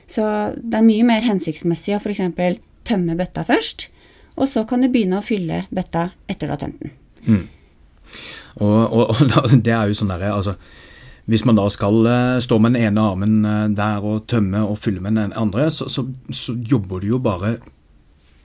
Så 0.07 0.23
det 0.57 0.79
er 0.79 0.87
mye 0.87 1.05
mer 1.05 1.27
hensiktsmessig 1.27 1.97
å 1.97 1.99
f.eks. 1.99 2.23
tømme 2.87 3.19
bøtta 3.19 3.43
først, 3.47 3.89
og 4.37 4.47
så 4.47 4.63
kan 4.69 4.83
du 4.83 4.89
begynne 4.93 5.19
å 5.19 5.25
fylle 5.25 5.65
bøtta 5.73 6.09
etter 6.29 6.47
du 6.47 6.55
har 6.55 6.61
tømt 6.63 6.81
den. 6.85 6.95
Mm. 7.27 7.45
Og, 8.63 8.77
og, 8.93 9.09
og, 9.11 9.55
det 9.65 9.73
er 9.75 9.89
jo 9.89 9.97
sånn 9.97 10.13
derre 10.13 10.29
altså, 10.31 10.53
Hvis 11.27 11.43
man 11.45 11.57
da 11.59 11.65
skal 11.69 11.97
uh, 12.07 12.37
stå 12.41 12.57
med 12.63 12.73
den 12.73 12.87
ene 12.87 13.03
armen 13.03 13.41
uh, 13.43 13.65
der 13.75 14.05
og 14.05 14.23
tømme 14.31 14.63
og 14.63 14.79
fylle 14.79 15.03
med 15.03 15.19
den 15.19 15.35
andre, 15.35 15.67
så, 15.73 15.89
så, 15.91 16.07
så 16.31 16.55
jobber 16.55 17.03
du 17.03 17.11
jo 17.11 17.19
bare 17.21 17.57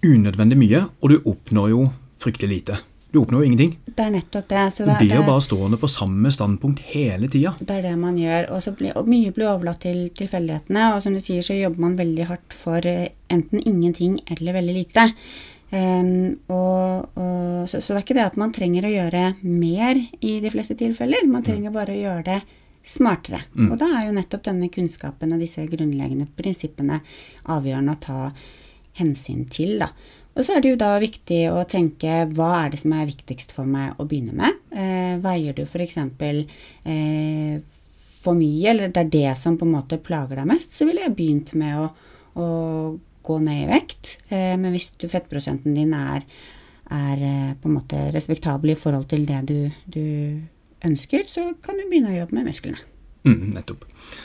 unødvendig 0.02 0.58
mye, 0.58 0.86
og 1.00 1.12
du 1.12 1.20
oppnår 1.30 1.70
jo 1.72 1.84
fryktelig 2.22 2.56
lite. 2.56 2.78
Du 3.12 3.18
oppnår 3.20 3.42
jo 3.42 3.46
ingenting. 3.50 3.72
Det 3.84 4.00
er 4.00 4.12
nettopp 4.14 4.46
det. 4.48 4.60
Så 4.72 4.86
det, 4.88 4.94
du 4.96 5.04
blir 5.04 5.18
jo 5.18 5.24
bare 5.26 5.44
stående 5.44 5.76
på 5.76 5.88
samme 5.92 6.30
standpunkt 6.32 6.80
hele 6.94 7.28
tida. 7.28 7.52
Det 7.60 7.74
er 7.76 7.82
det 7.84 7.96
man 8.00 8.16
gjør. 8.16 8.48
Og, 8.56 8.68
blir, 8.78 8.94
og 8.96 9.10
mye 9.12 9.32
blir 9.36 9.50
overlatt 9.50 9.82
til 9.84 10.06
tilfeldighetene. 10.16 10.86
Og 10.94 11.02
som 11.04 11.12
du 11.12 11.20
sier, 11.20 11.44
så 11.44 11.58
jobber 11.58 11.84
man 11.84 11.98
veldig 11.98 12.28
hardt 12.30 12.56
for 12.56 12.88
eh, 12.88 13.10
enten 13.28 13.60
ingenting 13.60 14.16
eller 14.32 14.56
veldig 14.56 14.76
lite. 14.78 15.04
Um, 15.72 16.38
og, 16.52 17.12
og, 17.16 17.68
så, 17.68 17.80
så, 17.80 17.92
det 17.92 18.00
er 18.00 18.06
ikke 18.06 18.16
det 18.16 18.24
at 18.30 18.40
man 18.40 18.50
trenger 18.52 18.84
å 18.84 18.94
gjøre 18.94 19.22
mer 19.44 20.00
i 20.20 20.34
de 20.44 20.52
fleste 20.52 20.76
tilfeller. 20.80 21.28
Man 21.28 21.44
trenger 21.44 21.68
mm. 21.68 21.76
bare 21.76 21.92
å 21.92 22.00
gjøre 22.00 22.26
det 22.30 22.40
smartere. 22.82 23.44
Mm. 23.52 23.70
Og 23.70 23.78
da 23.80 23.92
er 23.98 24.08
jo 24.08 24.16
nettopp 24.16 24.48
denne 24.48 24.72
kunnskapen 24.72 25.36
og 25.36 25.44
disse 25.44 25.68
grunnleggende 25.68 26.32
prinsippene 26.36 27.02
avgjørende 27.52 27.96
å 27.96 28.02
ta 28.08 28.18
hensyn 28.98 29.46
til. 29.52 29.78
Da. 29.82 29.92
Og 30.32 30.46
så 30.46 30.56
er 30.56 30.64
det 30.64 30.72
jo 30.72 30.80
da 30.80 30.94
viktig 31.02 31.42
å 31.52 31.62
tenke 31.68 32.22
hva 32.32 32.50
er 32.62 32.72
det 32.72 32.80
som 32.80 32.94
er 32.96 33.10
viktigst 33.10 33.52
for 33.56 33.68
meg 33.68 34.00
å 34.00 34.06
begynne 34.08 34.36
med. 34.36 34.60
Eh, 34.72 35.14
veier 35.22 35.56
du 35.56 35.64
f.eks. 35.66 35.98
Eh, 35.98 37.56
for 38.22 38.38
mye, 38.38 38.70
eller 38.70 38.92
det 38.94 39.02
er 39.02 39.12
det 39.12 39.32
som 39.40 39.58
på 39.58 39.66
en 39.66 39.74
måte 39.74 40.00
plager 40.00 40.38
deg 40.38 40.48
mest, 40.48 40.76
så 40.78 40.86
ville 40.88 41.02
jeg 41.04 41.16
begynt 41.18 41.52
med 41.58 41.80
å, 41.82 41.88
å 42.38 42.46
gå 43.26 43.38
ned 43.42 43.64
i 43.64 43.70
vekt. 43.70 44.16
Eh, 44.30 44.54
men 44.56 44.72
hvis 44.74 44.92
du, 44.96 45.08
fettprosenten 45.10 45.76
din 45.76 45.92
er, 45.96 46.24
er 46.92 47.26
eh, 47.28 47.52
på 47.58 47.68
en 47.68 47.76
måte 47.76 48.06
respektabel 48.14 48.74
i 48.74 48.78
forhold 48.78 49.10
til 49.12 49.26
det 49.28 49.42
du, 49.50 49.58
du 49.84 50.04
ønsker, 50.86 51.26
så 51.28 51.50
kan 51.62 51.78
du 51.78 51.86
begynne 51.90 52.14
å 52.14 52.20
jobbe 52.22 52.38
med 52.38 52.50
musklene. 52.50 52.82
Mm, 53.28 53.52
nettopp. 53.54 53.84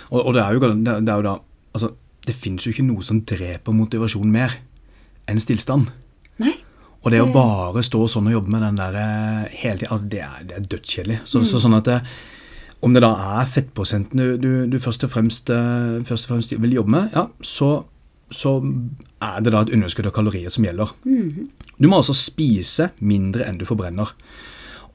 Og, 0.09 0.21
og 0.23 0.31
det, 0.33 0.43
er 0.43 0.55
jo, 0.55 0.71
det, 0.71 0.95
er 0.95 1.13
jo 1.13 1.27
da 1.27 1.37
Altså, 1.77 1.91
det 2.27 2.35
fins 2.35 2.65
jo 2.65 2.73
ikke 2.73 2.85
noe 2.85 3.05
som 3.05 3.21
dreper 3.27 3.75
motivasjon 3.75 4.31
mer 4.31 4.55
enn 5.27 5.39
stillstand. 5.41 5.91
Nei. 6.43 6.53
Og 7.05 7.13
det 7.13 7.21
å 7.23 7.29
bare 7.31 7.83
stå 7.85 8.01
sånn 8.11 8.27
og 8.29 8.35
jobbe 8.39 8.51
med 8.51 8.65
den 8.65 8.79
der 8.79 8.95
eh, 8.99 9.59
hele 9.61 9.79
tiden, 9.79 9.91
altså 9.93 10.09
det 10.11 10.23
er, 10.25 10.39
det 10.47 10.57
er 10.57 10.65
dødskjedelig. 10.73 11.19
Så, 11.29 11.43
så, 11.47 11.61
sånn 11.63 11.77
at 11.77 11.87
det, 11.87 11.99
om 12.83 12.95
det 12.95 13.03
da 13.05 13.11
er 13.39 13.51
fettprosenten 13.51 14.19
du, 14.19 14.33
du, 14.41 14.49
du 14.71 14.79
først, 14.83 15.05
og 15.07 15.13
fremst, 15.13 15.51
eh, 15.53 16.01
først, 16.07 16.27
og 16.27 16.33
fremst, 16.33 16.57
vil 16.57 16.75
jobbe 16.79 16.95
med, 16.97 17.15
ja, 17.15 17.27
så, 17.39 17.71
så 18.33 18.57
er 19.23 19.39
det 19.45 19.53
da 19.55 19.63
et 19.63 19.71
underskudd 19.77 20.09
av 20.09 20.15
kalorier 20.17 20.53
som 20.53 20.67
gjelder. 20.67 20.91
Mm. 21.07 21.47
Du 21.77 21.87
må 21.87 22.01
altså 22.01 22.17
spise 22.17 22.91
mindre 22.99 23.47
enn 23.47 23.61
du 23.61 23.65
forbrenner. 23.69 24.11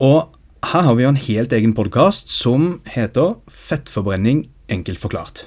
Og 0.02 0.34
her 0.72 0.84
har 0.86 0.98
vi 0.98 1.06
jo 1.06 1.14
en 1.14 1.22
helt 1.22 1.54
egen 1.56 1.72
podkast 1.74 2.30
som 2.30 2.80
heter 2.86 3.38
'Fettforbrenning 3.48 4.46
enkelt 4.68 5.00
forklart'. 5.00 5.46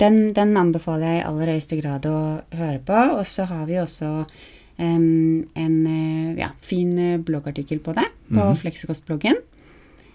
Den, 0.00 0.18
den 0.36 0.56
anbefaler 0.60 1.06
jeg 1.14 1.22
i 1.22 1.24
aller 1.28 1.54
høyeste 1.54 1.78
grad 1.80 2.06
å 2.10 2.18
høre 2.56 2.80
på. 2.84 3.00
Og 3.18 3.24
så 3.28 3.46
har 3.50 3.64
vi 3.70 3.80
også 3.80 4.10
um, 4.24 5.46
en 5.54 5.78
eh, 5.86 6.36
ja, 6.42 6.50
fin 6.60 6.92
eh, 6.98 7.16
bloggartikkel 7.22 7.80
på 7.84 7.96
det 7.96 8.06
på 8.34 8.50
Fleksikostbloggen. 8.60 9.40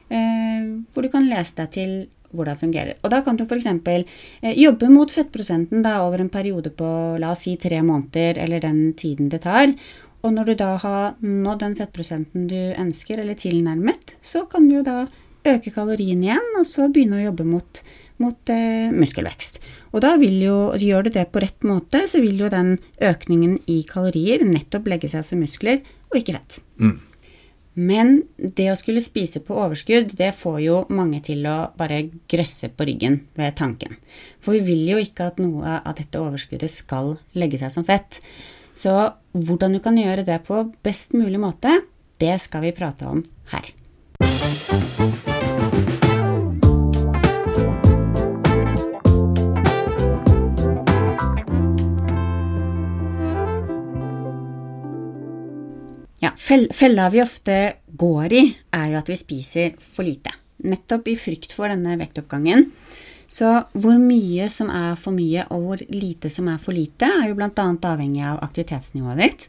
Uh, 0.09 0.81
hvor 0.93 1.05
du 1.05 1.11
kan 1.13 1.27
lese 1.29 1.57
deg 1.59 1.75
til 1.75 1.91
hvordan 2.33 2.53
det 2.53 2.61
fungerer. 2.61 2.97
Og 3.03 3.11
da 3.13 3.21
kan 3.25 3.37
du 3.37 3.45
f.eks. 3.45 3.65
Eh, 3.65 4.53
jobbe 4.59 4.89
mot 4.91 5.11
fettprosenten 5.11 5.81
da 5.85 5.99
over 6.05 6.21
en 6.21 6.29
periode 6.29 6.69
på 6.69 6.89
la 7.21 7.33
oss 7.33 7.45
si 7.47 7.55
tre 7.57 7.81
måneder, 7.85 8.37
eller 8.43 8.61
den 8.63 8.93
tiden 8.93 9.31
det 9.33 9.43
tar. 9.47 9.73
Og 10.21 10.35
når 10.35 10.51
du 10.51 10.55
da 10.59 10.73
har 10.83 11.15
nådd 11.23 11.63
den 11.63 11.77
fettprosenten 11.79 12.49
du 12.51 12.59
ønsker, 12.75 13.21
eller 13.21 13.39
tilnærmet, 13.39 14.13
så 14.21 14.43
kan 14.51 14.67
du 14.67 14.79
jo 14.79 14.85
da 14.85 15.07
øke 15.47 15.71
kaloriene 15.71 16.27
igjen, 16.27 16.49
og 16.59 16.67
så 16.67 16.89
begynne 16.91 17.21
å 17.21 17.29
jobbe 17.29 17.47
mot, 17.47 17.81
mot 18.21 18.51
eh, 18.53 18.89
muskelvekst. 18.93 19.59
Og 19.93 20.03
da 20.05 20.15
vil 20.21 20.37
jo, 20.43 20.57
gjør 20.77 21.07
du 21.07 21.13
det 21.15 21.27
på 21.33 21.41
rett 21.43 21.65
måte, 21.67 22.05
så 22.11 22.21
vil 22.23 22.39
jo 22.43 22.51
den 22.51 22.75
økningen 23.01 23.59
i 23.71 23.81
kalorier 23.87 24.43
nettopp 24.45 24.89
legge 24.91 25.11
seg 25.11 25.25
som 25.27 25.41
muskler, 25.41 25.81
og 26.09 26.19
ikke 26.19 26.35
fett. 26.37 26.59
Men 27.79 28.23
det 28.35 28.65
å 28.71 28.77
skulle 28.77 29.03
spise 29.03 29.39
på 29.45 29.55
overskudd, 29.55 30.11
det 30.19 30.33
får 30.35 30.57
jo 30.65 30.79
mange 30.91 31.21
til 31.23 31.45
å 31.47 31.69
bare 31.79 32.01
grøsse 32.31 32.71
på 32.75 32.87
ryggen 32.89 33.21
ved 33.39 33.55
tanken. 33.59 33.95
For 34.43 34.57
vi 34.57 34.65
vil 34.67 34.95
jo 34.95 34.99
ikke 34.99 35.29
at 35.31 35.39
noe 35.39 35.79
av 35.79 35.95
dette 35.99 36.19
overskuddet 36.19 36.73
skal 36.73 37.15
legge 37.39 37.61
seg 37.61 37.71
som 37.71 37.87
fett. 37.87 38.19
Så 38.75 38.95
hvordan 39.35 39.77
du 39.77 39.83
kan 39.83 39.97
gjøre 39.99 40.27
det 40.27 40.41
på 40.47 40.65
best 40.83 41.15
mulig 41.15 41.39
måte, 41.39 41.77
det 42.19 42.35
skal 42.43 42.67
vi 42.67 42.75
prate 42.75 43.07
om 43.07 43.23
her. 43.53 43.71
Fella 56.49 57.09
vi 57.13 57.21
ofte 57.21 57.55
går 57.85 58.33
i, 58.33 58.41
er 58.73 58.87
jo 58.89 58.97
at 58.97 59.09
vi 59.11 59.17
spiser 59.19 59.75
for 59.83 60.07
lite. 60.07 60.33
Nettopp 60.65 61.11
i 61.11 61.13
frykt 61.19 61.53
for 61.53 61.69
denne 61.69 61.93
vektoppgangen. 61.99 62.71
Så 63.29 63.51
hvor 63.77 63.99
mye 64.01 64.47
som 64.49 64.71
er 64.73 64.97
for 64.97 65.13
mye, 65.13 65.45
og 65.53 65.67
hvor 65.67 65.83
lite 65.93 66.31
som 66.33 66.49
er 66.49 66.57
for 66.57 66.73
lite, 66.73 67.05
er 67.05 67.29
jo 67.29 67.37
bl.a. 67.37 67.51
avhengig 67.91 68.25
av 68.25 68.41
aktivitetsnivået 68.47 69.21
ditt. 69.21 69.45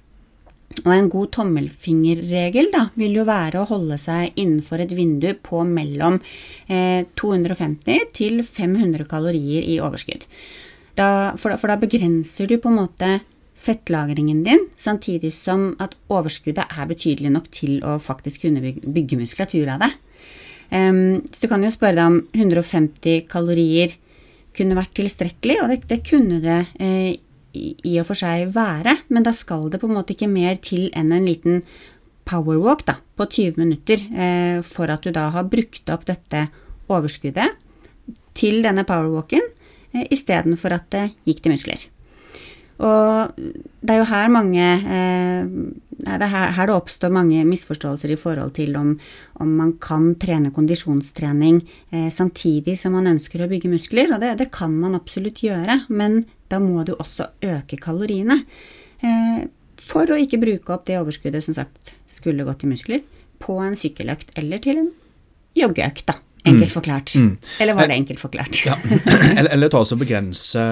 Og 0.85 0.92
en 0.92 1.09
god 1.11 1.33
tommelfingerregel 1.38 2.69
da, 2.75 2.85
vil 3.00 3.16
jo 3.16 3.26
være 3.26 3.62
å 3.62 3.71
holde 3.73 3.97
seg 3.99 4.37
innenfor 4.37 4.85
et 4.85 4.92
vindu 4.95 5.33
på 5.40 5.64
mellom 5.66 6.21
eh, 6.69 7.09
250 7.16 8.12
til 8.14 8.45
500 8.45 9.09
kalorier 9.09 9.64
i 9.64 9.80
overskudd. 9.83 10.28
Da, 11.00 11.33
for, 11.40 11.57
for 11.57 11.73
da 11.73 11.80
begrenser 11.80 12.50
du 12.50 12.59
på 12.61 12.69
en 12.69 12.83
måte 12.85 13.14
fettlagringen 13.61 14.45
din, 14.47 14.67
samtidig 14.81 15.33
som 15.37 15.75
at 15.83 15.97
overskuddet 16.12 16.64
er 16.71 16.88
betydelig 16.88 17.33
nok 17.35 17.50
til 17.52 17.81
å 17.85 17.99
faktisk 18.00 18.47
kunne 18.47 18.62
bygge, 18.64 19.19
muskulatur 19.21 19.69
av 19.75 19.85
det. 19.85 19.90
Um, 20.71 21.21
så 21.29 21.43
du 21.43 21.50
kan 21.50 21.64
jo 21.67 21.73
spørre 21.75 21.99
deg 21.99 22.07
om 22.07 22.21
150 22.31 23.26
kalorier 23.31 23.97
kunne 24.57 24.79
vært 24.79 24.95
tilstrekkelig, 24.99 25.59
og 25.62 25.73
det, 25.73 25.81
det 25.90 26.00
kunne 26.07 26.40
det 26.43 26.61
eh, 26.83 27.19
i 27.55 27.97
og 28.00 28.07
for 28.09 28.19
seg 28.19 28.50
være, 28.55 28.97
men 29.11 29.26
da 29.26 29.33
skal 29.35 29.69
det 29.71 29.81
på 29.83 29.88
en 29.90 29.97
måte 29.99 30.14
ikke 30.14 30.31
mer 30.31 30.59
til 30.62 30.88
enn 30.97 31.12
en 31.14 31.26
liten 31.26 31.62
powerwalk 32.29 32.85
da, 32.87 32.99
på 33.19 33.26
20 33.26 33.61
minutter 33.61 34.02
eh, 34.11 34.59
for 34.67 34.90
at 34.93 35.07
du 35.07 35.14
da 35.14 35.29
har 35.35 35.49
brukt 35.50 35.90
opp 35.93 36.07
dette 36.09 36.47
overskuddet 36.90 37.57
til 38.38 38.61
denne 38.64 38.87
powerwalken, 38.87 39.43
eh, 39.95 40.07
istedenfor 40.14 40.76
at 40.76 40.90
det 40.95 41.07
gikk 41.29 41.43
til 41.45 41.57
muskler. 41.57 41.88
Og 42.80 43.37
det 43.37 43.94
er 43.94 44.00
jo 44.00 44.08
her 44.08 44.30
mange 44.32 44.64
eh, 44.64 45.49
det 46.00 46.25
er 46.25 46.52
her, 46.54 46.68
det 46.68 46.75
oppstår 46.75 47.12
mange 47.12 47.42
misforståelser 47.44 48.14
i 48.14 48.18
forhold 48.18 48.54
til 48.56 48.76
om, 48.78 48.94
om 49.42 49.50
man 49.58 49.75
kan 49.82 50.14
trene 50.20 50.52
kondisjonstrening 50.54 51.60
eh, 51.92 52.08
samtidig 52.14 52.78
som 52.80 52.94
man 52.96 53.10
ønsker 53.10 53.44
å 53.44 53.50
bygge 53.50 53.72
muskler, 53.72 54.14
og 54.14 54.22
det, 54.25 54.37
det 54.40 54.50
kan 54.54 54.72
man 54.80 54.96
absolutt 54.96 55.42
gjøre, 55.44 55.82
men 55.92 56.22
da 56.50 56.60
må 56.62 56.84
du 56.88 56.94
også 56.96 57.30
øke 57.44 57.78
kaloriene. 57.80 58.40
Eh, 59.04 59.44
for 59.90 60.08
å 60.08 60.18
ikke 60.20 60.40
bruke 60.40 60.72
opp 60.75 60.87
det 60.88 61.00
overskuddet 61.00 61.44
som 61.44 61.56
sagt 61.58 61.92
skulle 62.10 62.46
gått 62.49 62.62
til 62.64 62.72
muskler, 62.72 63.04
på 63.40 63.56
en 63.64 63.76
sykkeløkt 63.78 64.34
eller 64.40 64.60
til 64.62 64.84
en 64.84 64.90
joggeøkt, 65.56 66.08
da. 66.08 66.20
Enkelt 66.44 66.73
forklart. 66.73 67.12
Eller 67.61 67.75
var 67.76 67.88
det 67.90 67.97
enkelt 68.00 68.20
forklart? 68.20 68.62
Ja. 68.66 68.76
eller, 69.38 69.50
eller 69.50 69.73
ta 69.73 69.82
oss 69.82 69.92
og 69.92 70.00
begrense, 70.00 70.62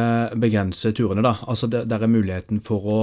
begrense 0.41 0.93
turene, 0.97 1.25
da. 1.25 1.35
Altså 1.49 1.69
der, 1.71 1.85
der 1.89 2.07
er 2.07 2.13
muligheten 2.13 2.63
for 2.65 2.89
å, 2.89 3.01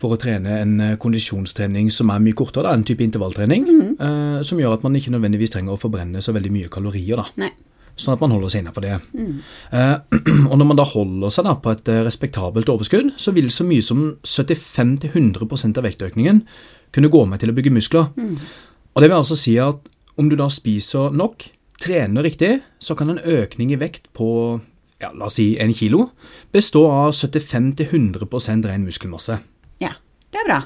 for 0.00 0.14
å 0.14 0.20
trene 0.20 0.60
en 0.62 0.76
eh, 0.84 0.98
kondisjonstrening 1.00 1.90
som 1.94 2.12
er 2.14 2.22
mye 2.22 2.38
kortere, 2.38 2.68
da, 2.68 2.76
en 2.76 2.86
type 2.86 3.02
intervalltrening. 3.04 3.66
eh, 3.98 4.38
som 4.46 4.62
gjør 4.62 4.78
at 4.78 4.86
man 4.86 4.96
ikke 5.00 5.14
nødvendigvis 5.16 5.56
trenger 5.56 5.74
å 5.74 5.80
forbrenne 5.80 6.22
så 6.22 6.36
veldig 6.36 6.54
mye 6.54 6.70
kalorier. 6.72 7.24
da. 7.24 7.26
Nei. 7.42 7.50
Sånn 8.00 8.14
at 8.14 8.22
man 8.22 8.32
holder 8.32 8.52
seg 8.52 8.62
innenfor 8.62 8.84
det. 8.86 8.96
Eh, 9.76 9.96
og 10.50 10.54
når 10.56 10.68
man 10.70 10.78
da 10.78 10.86
holder 10.88 11.34
seg 11.34 11.48
da 11.50 11.56
på 11.60 11.74
et 11.74 11.90
eh, 11.92 12.02
respektabelt 12.06 12.70
overskudd, 12.72 13.10
så 13.20 13.34
vil 13.36 13.50
så 13.52 13.66
mye 13.68 13.84
som 13.84 14.06
75-100% 14.24 15.80
av 15.80 15.88
vektøkningen 15.88 16.44
kunne 16.94 17.10
gå 17.12 17.24
med 17.28 17.42
til 17.42 17.52
å 17.52 17.56
bygge 17.58 17.74
muskler. 17.74 18.08
Og 18.94 19.02
det 19.02 19.10
vil 19.10 19.18
altså 19.20 19.36
si 19.38 19.58
at 19.62 19.84
om 20.20 20.28
du 20.28 20.36
da 20.36 20.50
spiser 20.52 21.14
nok, 21.16 21.46
trener 21.80 22.26
riktig, 22.26 22.58
så 22.78 22.96
kan 22.98 23.12
en 23.12 23.22
økning 23.24 23.72
i 23.72 23.80
vekt 23.80 24.10
på 24.16 24.60
ja, 25.00 25.14
la 25.16 25.30
oss 25.30 25.38
si 25.40 25.54
en 25.60 25.72
kilo 25.72 26.10
bestå 26.52 26.84
av 26.92 27.14
75-100 27.16 28.68
ren 28.68 28.84
muskelmasse. 28.84 29.38
Ja, 29.80 29.94
det 30.28 30.42
er 30.42 30.48
bra. 30.50 30.60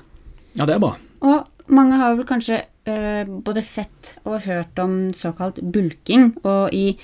Ja, 0.59 0.67
det 0.67 0.75
er 0.75 0.83
bra. 0.83 0.97
Og 1.25 1.71
mange 1.73 2.01
har 2.01 2.17
vel 2.19 2.27
kanskje 2.29 2.65
eh, 2.91 3.23
både 3.25 3.63
sett 3.65 4.17
og 4.27 4.43
hørt 4.49 4.79
om 4.83 5.15
såkalt 5.15 5.63
bulking, 5.63 6.33
og 6.43 6.75
i, 6.75 6.97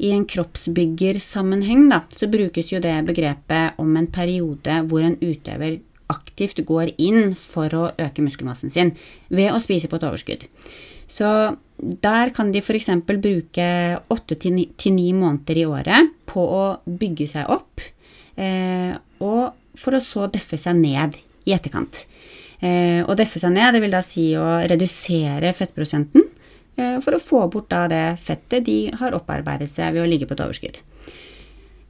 i 0.00 0.14
en 0.16 0.24
kroppsbyggersammenheng 0.28 1.86
da, 1.92 2.02
så 2.16 2.30
brukes 2.32 2.72
jo 2.72 2.80
det 2.82 2.96
begrepet 3.08 3.78
om 3.80 3.92
en 4.00 4.10
periode 4.10 4.80
hvor 4.88 5.04
en 5.04 5.18
utøver 5.20 5.78
aktivt 6.10 6.64
går 6.66 6.96
inn 6.98 7.36
for 7.38 7.70
å 7.76 7.90
øke 7.94 8.24
muskelmassen 8.24 8.72
sin 8.72 8.96
ved 9.30 9.52
å 9.52 9.60
spise 9.62 9.86
på 9.86 10.00
et 10.00 10.06
overskudd. 10.08 10.48
Så 11.10 11.28
der 11.80 12.30
kan 12.36 12.52
de 12.52 12.60
f.eks. 12.60 12.90
bruke 13.06 13.68
åtte 14.12 14.36
til 14.38 14.52
ni- 14.52 15.12
måneder 15.12 15.56
i 15.56 15.64
året 15.64 16.10
på 16.26 16.40
å 16.44 16.64
bygge 16.84 17.28
seg 17.28 17.48
opp, 17.48 17.80
eh, 18.36 18.94
og 19.20 19.52
for 19.76 19.96
å 19.96 20.00
så 20.00 20.28
deffe 20.30 20.58
seg 20.60 20.76
ned 20.76 21.16
i 21.46 21.54
etterkant. 21.56 22.04
Eh, 22.60 23.00
å 23.04 23.16
deffe 23.16 23.40
seg 23.40 23.54
ned, 23.54 23.72
det 23.74 23.80
vil 23.80 23.90
da 23.94 24.02
si 24.04 24.34
å 24.36 24.60
redusere 24.68 25.54
fettprosenten 25.56 26.26
eh, 26.76 26.98
for 27.00 27.16
å 27.16 27.22
få 27.22 27.46
bort 27.50 27.70
da 27.72 27.86
det 27.88 28.04
fettet 28.20 28.66
de 28.66 28.90
har 29.00 29.16
opparbeidet 29.16 29.70
seg 29.72 29.94
ved 29.94 30.04
å 30.04 30.10
ligge 30.10 30.28
på 30.28 30.36
et 30.36 30.44
overskudd. 30.44 30.82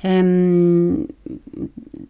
Ehm, 0.03 1.07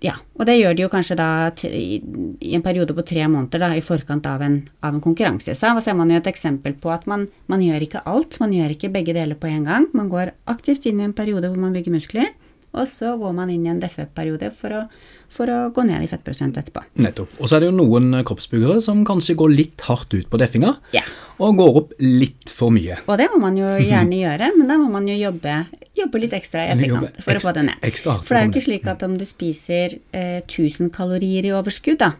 ja, 0.01 0.15
og 0.39 0.47
det 0.47 0.57
gjør 0.61 0.77
de 0.79 0.85
jo 0.85 0.91
kanskje 0.93 1.17
da 1.19 1.29
i 1.67 2.53
en 2.55 2.63
periode 2.65 2.95
på 2.97 3.05
tre 3.07 3.25
måneder 3.29 3.63
da, 3.65 3.71
i 3.75 3.83
forkant 3.85 4.27
av 4.31 4.43
en, 4.47 4.61
av 4.87 4.95
en 4.95 5.03
konkurranse. 5.05 5.55
Så 5.59 5.69
her 5.69 5.81
ser 5.85 5.97
man 5.99 6.13
jo 6.13 6.21
et 6.21 6.31
eksempel 6.31 6.77
på 6.81 6.93
at 6.95 7.07
man, 7.11 7.27
man 7.51 7.65
gjør 7.65 7.87
ikke 7.87 8.05
alt, 8.09 8.39
man 8.43 8.55
gjør 8.55 8.77
ikke 8.77 8.93
begge 8.95 9.17
deler 9.17 9.39
på 9.41 9.51
en 9.51 9.67
gang. 9.67 9.89
Man 9.97 10.11
går 10.13 10.33
aktivt 10.51 10.87
inn 10.87 11.03
i 11.03 11.09
en 11.09 11.17
periode 11.17 11.51
hvor 11.51 11.61
man 11.61 11.75
bygger 11.77 11.97
muskler, 11.99 12.31
og 12.71 12.87
så 12.87 13.17
går 13.19 13.33
man 13.35 13.51
inn 13.51 13.67
i 13.67 13.73
en 13.73 13.81
DFØ-periode 13.83 14.53
for, 14.55 14.71
å- 14.71 14.87
for 15.31 15.47
å 15.51 15.59
gå 15.75 15.85
ned 15.87 16.03
i 16.03 16.09
fettprosent 16.11 16.57
etterpå. 16.59 16.83
Nettopp. 17.05 17.37
Og 17.39 17.47
så 17.49 17.57
er 17.57 17.63
det 17.65 17.69
jo 17.71 17.77
noen 17.79 18.09
eh, 18.19 18.25
kroppsbyggere 18.27 18.81
som 18.83 19.05
kanskje 19.07 19.37
går 19.39 19.53
litt 19.55 19.85
hardt 19.87 20.13
ut 20.17 20.27
på 20.33 20.41
deffinga, 20.43 20.73
Ja. 20.97 21.05
og 21.39 21.57
går 21.61 21.77
opp 21.81 21.93
litt 22.03 22.51
for 22.51 22.75
mye. 22.75 22.99
Og 23.07 23.17
det 23.21 23.29
må 23.33 23.39
man 23.45 23.57
jo 23.61 23.69
gjerne 23.91 24.19
gjøre, 24.25 24.51
men 24.59 24.67
da 24.73 24.79
må 24.81 24.89
man 24.91 25.07
jo 25.09 25.15
jobbe, 25.15 25.55
jobbe 26.01 26.21
litt 26.25 26.35
ekstra 26.37 26.67
i 26.67 26.73
etterkant 26.75 27.23
for 27.23 27.39
å 27.39 27.45
få 27.47 27.55
det 27.57 27.65
ned. 27.71 27.79
ekstra 27.87 28.19
For 28.25 28.35
det 28.35 28.41
er 28.43 28.49
jo 28.49 28.53
ikke 28.57 28.67
slik 28.67 28.91
at 28.91 29.07
om 29.07 29.15
du 29.21 29.25
spiser 29.29 29.95
eh, 30.13 30.41
1000 30.43 30.91
kalorier 30.99 31.47
i 31.47 31.55
overskudd, 31.55 32.01
da, 32.03 32.11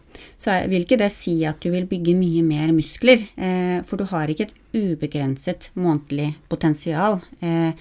så 0.41 0.55
er, 0.55 0.71
vil 0.71 0.87
ikke 0.87 1.01
det 1.03 1.11
si 1.15 1.35
at 1.49 1.59
du 1.65 1.71
vil 1.75 1.89
bygge 1.91 2.15
mye 2.17 2.47
mer 2.47 2.71
muskler. 2.77 3.27
Eh, 3.37 3.81
for 3.89 3.99
du 4.01 4.07
har 4.15 4.31
ikke 4.31 4.47
et 4.49 4.57
ubegrenset 4.77 5.71
månedlig 5.75 6.35
potensial. 6.49 7.19
Eh, 7.43 7.73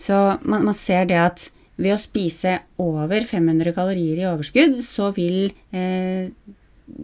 så 0.00 0.38
man, 0.42 0.64
man 0.64 0.74
ser 0.74 1.04
det 1.10 1.18
at 1.20 1.50
ved 1.82 1.96
å 1.96 2.00
spise 2.00 2.56
over 2.82 3.26
500 3.28 3.74
kalorier 3.76 4.22
i 4.22 4.28
overskudd, 4.30 4.78
så 4.86 5.10
vil 5.16 5.52
eh, 5.74 6.30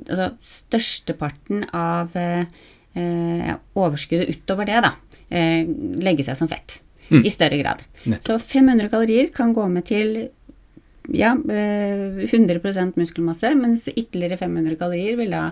altså 0.09 0.31
størsteparten 0.47 1.67
av 1.75 2.17
eh, 2.19 2.49
eh, 2.99 3.55
overskuddet 3.79 4.37
utover 4.37 4.69
det, 4.69 4.83
da, 4.87 4.93
eh, 5.31 5.65
legge 6.03 6.27
seg 6.27 6.39
som 6.39 6.51
fett. 6.51 6.83
I 7.09 7.31
større 7.33 7.57
grad. 7.57 7.81
Nettopp. 8.05 8.27
Så 8.37 8.59
500 8.61 8.91
kalorier 8.93 9.31
kan 9.33 9.55
gå 9.57 9.63
med 9.73 9.87
til 9.89 10.11
ja, 11.09 11.31
eh, 11.33 12.27
100% 12.29 12.99
muskelmasse, 13.01 13.55
mens 13.57 13.87
ytterligere 13.89 14.37
500 14.37 14.77
kalorier 14.77 15.17
vil 15.17 15.33
da 15.33 15.47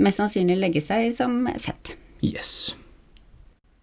mest 0.00 0.20
sannsynlig 0.22 0.56
legge 0.56 0.80
seg 0.84 1.10
som 1.12 1.42
fett. 1.60 1.94
Yes. 2.24 2.74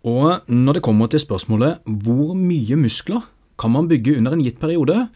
Og 0.08 0.48
når 0.50 0.78
det 0.78 0.86
kommer 0.86 1.10
til 1.12 1.22
spørsmålet 1.22 1.86
hvor 1.86 2.34
mye 2.38 2.78
muskler 2.80 3.26
kan 3.58 3.74
man 3.74 3.90
bygge 3.90 4.18
under 4.18 4.36
en 4.36 4.44
gitt 4.46 4.60
periode, 4.62 5.08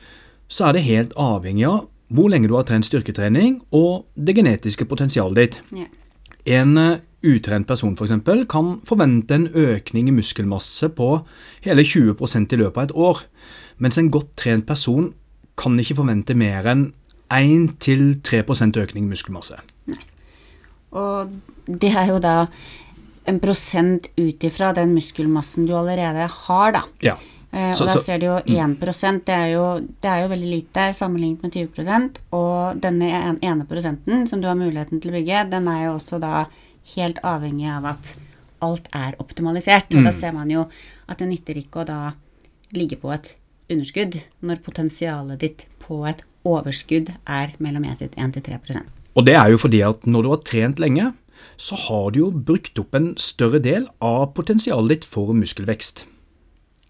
så 0.52 0.68
er 0.68 0.78
det 0.78 0.88
helt 0.88 1.16
avhengig 1.20 1.68
av 1.70 1.88
hvor 2.12 2.28
lenge 2.32 2.50
du 2.52 2.58
har 2.58 2.66
trent 2.68 2.86
styrketrening 2.86 3.62
og 3.72 4.04
det 4.20 4.36
genetiske 4.36 4.86
potensialet 4.90 5.40
ditt. 5.40 5.60
Ja. 5.84 5.88
En 6.60 6.76
eh, 6.78 7.00
utrent 7.22 7.68
person 7.70 7.96
for 7.96 8.08
eksempel, 8.08 8.46
kan 8.50 8.80
forvente 8.88 9.38
en 9.38 9.48
økning 9.48 10.10
i 10.10 10.16
muskelmasse 10.16 10.90
på 10.98 11.10
hele 11.66 11.86
20% 11.86 12.56
i 12.56 12.60
løpet 12.60 12.78
av 12.78 12.88
et 12.90 12.96
år, 13.08 13.24
mens 13.78 14.00
en 14.02 14.12
godt 14.14 14.34
trent 14.42 14.66
person 14.68 15.12
kan 15.60 15.78
ikke 15.80 16.00
forvente 16.02 16.36
mer 16.38 16.68
enn 16.72 16.90
1-3% 17.32 18.80
økning 18.82 19.06
i 19.06 19.14
muskelmasse. 19.14 19.62
Og 20.92 21.32
det 21.70 21.94
er 21.96 22.10
jo 22.10 22.18
da 22.20 22.36
en 23.30 23.38
prosent 23.40 24.10
ut 24.18 24.44
ifra 24.44 24.72
den 24.76 24.96
muskelmassen 24.98 25.68
du 25.70 25.76
allerede 25.78 26.26
har, 26.28 26.74
da. 26.76 26.82
Ja. 27.06 27.16
Eh, 27.54 27.74
Så- 27.74 27.84
og 27.84 27.88
da 27.88 27.94
så- 27.94 28.00
mm. 28.00 28.06
ser 28.06 28.18
du 28.20 28.26
jo 28.26 28.40
1% 28.46 29.26
det 29.26 29.36
er 29.36 29.48
jo, 29.54 29.80
det 29.80 30.10
er 30.10 30.22
jo 30.22 30.28
veldig 30.36 30.52
lite 30.52 30.94
sammenlignet 30.94 31.44
med 31.44 31.52
20% 31.52 32.20
og 32.32 32.80
denne 32.80 33.04
en- 33.12 33.40
ene 33.42 33.66
prosenten 33.66 34.28
som 34.28 34.40
du 34.42 34.48
har 34.48 34.56
muligheten 34.56 35.02
til 35.02 35.12
å 35.12 35.16
bygge, 35.16 35.50
den 35.50 35.68
er 35.68 35.86
jo 35.86 35.96
også 35.96 36.20
da 36.20 36.46
helt 36.96 37.18
avhengig 37.24 37.68
av 37.68 37.86
at 37.86 38.16
alt 38.62 38.88
er 38.94 39.14
optimalisert. 39.20 39.90
Mm. 39.90 39.98
Og 39.98 40.04
da 40.06 40.12
ser 40.12 40.32
man 40.32 40.50
jo 40.50 40.68
at 41.10 41.18
det 41.18 41.28
nytter 41.28 41.56
ikke 41.56 41.82
å 41.82 41.86
da 41.86 42.14
ligge 42.74 42.98
på 42.98 43.14
et 43.14 43.36
underskudd 43.70 44.22
når 44.44 44.62
potensialet 44.64 45.40
ditt 45.40 45.66
på 45.80 46.08
et 46.08 46.22
overskudd 46.46 47.12
er 47.28 47.54
mellom 47.60 47.84
1-3% 47.86 48.84
Og 49.16 49.26
det 49.26 49.36
er 49.36 49.52
jo 49.52 49.58
fordi 49.58 49.82
at 49.88 50.06
når 50.08 50.24
du 50.24 50.30
har 50.30 50.38
trent 50.38 50.80
lenge, 50.80 51.14
så 51.58 51.76
har 51.76 52.12
du 52.12 52.20
jo 52.20 52.32
brukt 52.32 52.80
opp 52.80 52.96
en 52.96 53.16
større 53.18 53.60
del 53.62 53.88
av 54.02 54.34
potensialet 54.34 54.88
ditt 54.88 55.06
for 55.06 55.34
muskelvekst. 55.34 56.06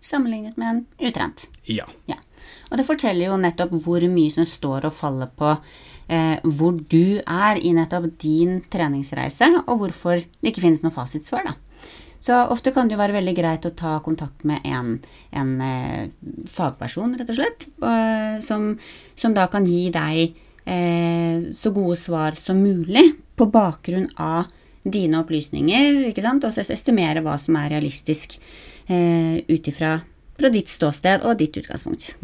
Sammenlignet 0.01 0.58
med 0.60 0.70
en 0.70 1.10
utrent. 1.10 1.48
Ja. 1.70 1.88
Ja. 2.10 2.17
Og 2.72 2.79
det 2.79 2.88
forteller 2.88 3.29
jo 3.29 3.39
nettopp 3.39 3.74
hvor 3.86 4.03
mye 4.10 4.34
som 4.34 4.48
står 4.48 4.88
og 4.89 4.96
faller 4.96 5.29
på 5.38 5.53
eh, 6.12 6.38
hvor 6.43 6.77
du 6.91 7.22
er 7.22 7.60
i 7.62 7.74
nettopp 7.75 8.10
din 8.22 8.62
treningsreise, 8.72 9.51
og 9.65 9.84
hvorfor 9.84 10.24
det 10.24 10.53
ikke 10.53 10.65
finnes 10.65 10.84
noe 10.86 10.96
fasitsvar, 10.96 11.51
da. 11.51 11.58
Så 12.22 12.38
ofte 12.53 12.70
kan 12.70 12.86
det 12.86 12.93
jo 12.93 13.01
være 13.01 13.15
veldig 13.17 13.34
greit 13.34 13.65
å 13.65 13.74
ta 13.74 13.96
kontakt 14.05 14.43
med 14.46 14.62
en, 14.70 15.00
en 15.34 15.53
eh, 15.65 16.12
fagperson, 16.53 17.15
rett 17.17 17.31
og 17.34 17.39
slett, 17.39 17.65
eh, 17.81 18.38
som, 18.46 18.75
som 19.17 19.34
da 19.34 19.48
kan 19.50 19.65
gi 19.65 19.88
deg 19.93 20.36
eh, 20.70 21.41
så 21.50 21.74
gode 21.74 21.98
svar 21.98 22.38
som 22.38 22.62
mulig 22.62 23.08
på 23.34 23.50
bakgrunn 23.50 24.05
av 24.22 24.51
dine 24.84 25.20
opplysninger, 25.22 26.08
ikke 26.10 26.24
sant, 26.26 26.46
og 26.48 26.58
estimere 26.58 27.22
hva 27.26 27.36
som 27.42 27.58
er 27.60 27.76
realistisk 27.76 28.40
eh, 28.90 29.42
ut 29.46 29.70
ifra 29.70 30.00
fra 30.42 30.50
ditt 30.50 30.72
ståsted 30.72 31.26
og 31.28 31.38
ditt 31.38 31.58
utgangspunkt. 31.60 32.15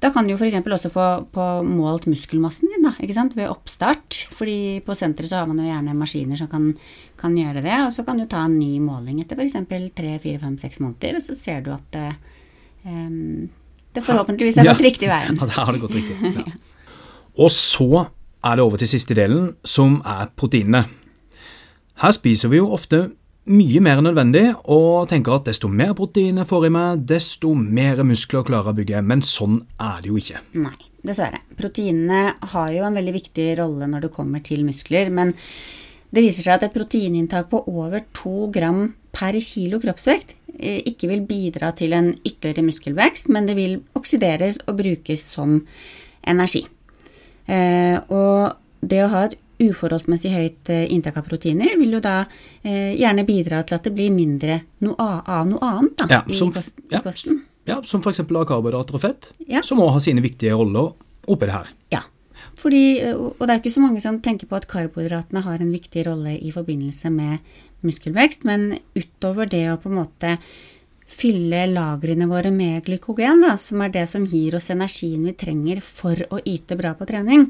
Da 0.00 0.08
kan 0.14 0.24
du 0.24 0.32
jo 0.32 0.38
f.eks. 0.38 0.56
også 0.64 0.90
få 0.94 1.06
på 1.34 1.46
målt 1.66 2.06
muskelmassen 2.08 2.70
din 2.72 2.86
da, 2.86 2.94
ikke 3.04 3.16
sant? 3.16 3.36
ved 3.36 3.50
oppstart. 3.52 4.22
fordi 4.32 4.80
på 4.84 4.96
senteret 4.96 5.28
så 5.28 5.42
har 5.42 5.50
man 5.50 5.60
jo 5.60 5.68
gjerne 5.68 5.96
maskiner 5.96 6.40
som 6.40 6.48
kan, 6.48 6.70
kan 7.20 7.36
gjøre 7.36 7.60
det. 7.60 7.76
Og 7.84 7.92
så 7.92 8.04
kan 8.06 8.16
du 8.16 8.24
ta 8.24 8.46
en 8.46 8.56
ny 8.56 8.78
måling 8.80 9.20
etter 9.20 9.36
f.eks. 9.36 9.58
tre, 9.68 10.14
fire, 10.22 10.38
fem, 10.40 10.56
seks 10.62 10.80
måneder, 10.80 11.20
og 11.20 11.26
så 11.26 11.36
ser 11.36 11.60
du 11.66 11.74
at 11.74 11.84
det, 11.92 12.06
det 13.92 14.06
forhåpentligvis 14.06 14.62
har 14.62 14.72
gått 14.72 14.88
riktig 14.88 15.12
veien. 15.12 15.36
Ja, 15.40 15.50
det 15.50 15.58
har 15.58 15.76
det 15.76 15.84
gått 15.84 15.98
riktig. 15.98 16.16
Ja. 16.40 16.48
Og 17.40 17.52
så 17.54 18.08
er 18.44 18.56
det 18.58 18.64
over 18.64 18.80
til 18.80 18.88
siste 18.90 19.14
delen, 19.14 19.52
som 19.64 20.00
er 20.04 20.32
proteinene. 20.36 20.82
Her 22.00 22.14
spiser 22.16 22.48
vi 22.48 22.56
jo 22.56 22.70
ofte 22.72 23.10
mye 23.50 23.80
mer 23.84 23.98
enn 24.00 24.06
nødvendig, 24.08 24.44
og 24.72 25.08
tenker 25.10 25.34
at 25.34 25.48
desto 25.50 25.68
mer 25.68 25.92
protein 25.98 26.38
jeg 26.40 26.48
får 26.48 26.64
i 26.68 26.72
meg, 26.72 27.02
desto 27.08 27.50
mer 27.58 28.00
muskler 28.08 28.44
klarer 28.46 28.70
jeg 28.70 28.72
å 28.72 28.78
bygge. 28.78 29.02
Men 29.04 29.24
sånn 29.26 29.58
er 29.76 30.00
det 30.00 30.08
jo 30.08 30.20
ikke. 30.20 30.40
Nei, 30.60 30.76
dessverre. 31.04 31.42
Proteinene 31.58 32.38
har 32.54 32.70
jo 32.72 32.86
en 32.86 32.96
veldig 32.96 33.14
viktig 33.18 33.46
rolle 33.60 33.88
når 33.90 34.06
det 34.06 34.12
kommer 34.14 34.44
til 34.46 34.64
muskler, 34.64 35.12
men 35.12 35.34
det 36.10 36.24
viser 36.24 36.46
seg 36.46 36.56
at 36.56 36.66
et 36.70 36.78
proteininntak 36.78 37.50
på 37.52 37.60
over 37.68 38.06
2 38.16 38.48
gram 38.54 38.80
per 39.12 39.36
kilo 39.44 39.78
kroppsvekt 39.82 40.32
eh, 40.56 40.80
ikke 40.88 41.10
vil 41.10 41.26
bidra 41.26 41.74
til 41.76 41.92
en 41.98 42.14
ytterligere 42.16 42.64
muskelvekst, 42.66 43.28
men 43.28 43.46
det 43.50 43.58
vil 43.60 43.76
oksideres 43.98 44.62
og 44.66 44.80
brukes 44.80 45.26
som 45.36 45.60
energi. 46.24 46.64
Eh, 47.44 48.00
og 48.08 48.56
det 48.80 49.04
å 49.04 49.12
ha 49.12 49.28
et 49.28 49.38
uforholdsmessig 49.60 50.30
høyt 50.32 50.70
eh, 50.72 50.86
inntak 50.94 51.16
av 51.20 51.26
proteiner 51.28 51.76
vil 51.78 51.92
jo 51.98 52.00
da 52.04 52.24
eh, 52.64 52.94
gjerne 52.98 53.26
bidra 53.28 53.62
til 53.66 53.76
at 53.78 53.84
det 53.86 53.92
blir 53.94 54.10
mindre 54.14 54.60
noe, 54.80 54.96
av 55.26 55.46
noe 55.50 55.60
annet 55.60 55.96
da, 56.00 56.06
Ja, 56.10 56.22
i, 56.26 56.34
som- 56.38 56.52
kost, 56.52 56.74
ja. 56.90 56.98
i 56.98 57.02
kosten. 57.04 57.42
Ja, 57.68 57.82
Som 57.84 58.00
f.eks. 58.02 58.22
karbohydrater 58.26 58.94
og 58.96 59.00
fett, 59.04 59.32
Ja. 59.46 59.60
som 59.62 59.78
òg 59.78 59.92
har 59.92 60.00
sine 60.00 60.22
viktige 60.24 60.56
roller 60.56 60.94
oppi 61.28 61.46
det 61.46 61.52
her. 61.54 61.68
Ja. 61.92 62.00
Fordi, 62.56 63.00
og 63.14 63.38
det 63.46 63.50
er 63.50 63.60
ikke 63.60 63.72
så 63.76 63.80
mange 63.84 64.00
som 64.02 64.18
tenker 64.20 64.48
på 64.48 64.56
at 64.56 64.66
karbohydratene 64.68 65.42
har 65.44 65.60
en 65.60 65.70
viktig 65.72 66.06
rolle 66.08 66.32
i 66.40 66.50
forbindelse 66.50 67.10
med 67.12 67.38
muskelvekst, 67.86 68.44
men 68.48 68.78
utover 68.96 69.48
det 69.48 69.62
å 69.70 69.76
på 69.80 69.88
en 69.92 69.98
måte 70.00 70.34
fylle 71.10 71.64
lagrene 71.70 72.28
våre 72.30 72.52
med 72.54 72.84
glykogen, 72.86 73.42
da, 73.44 73.56
som 73.60 73.82
er 73.84 73.92
det 73.94 74.06
som 74.10 74.26
gir 74.28 74.56
oss 74.56 74.70
energien 74.72 75.26
vi 75.26 75.34
trenger 75.36 75.82
for 75.84 76.18
å 76.30 76.40
yte 76.46 76.78
bra 76.78 76.94
på 76.96 77.08
trening, 77.10 77.48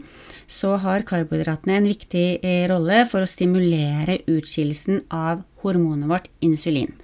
så 0.50 0.74
har 0.82 1.06
karbohydratene 1.06 1.76
en 1.78 1.90
viktig 1.90 2.26
eh, 2.40 2.64
rolle 2.70 3.04
for 3.10 3.22
å 3.22 3.30
stimulere 3.30 4.20
utskillelsen 4.30 5.04
av 5.14 5.44
hormonet 5.62 6.10
vårt 6.10 6.30
insulin. 6.44 6.96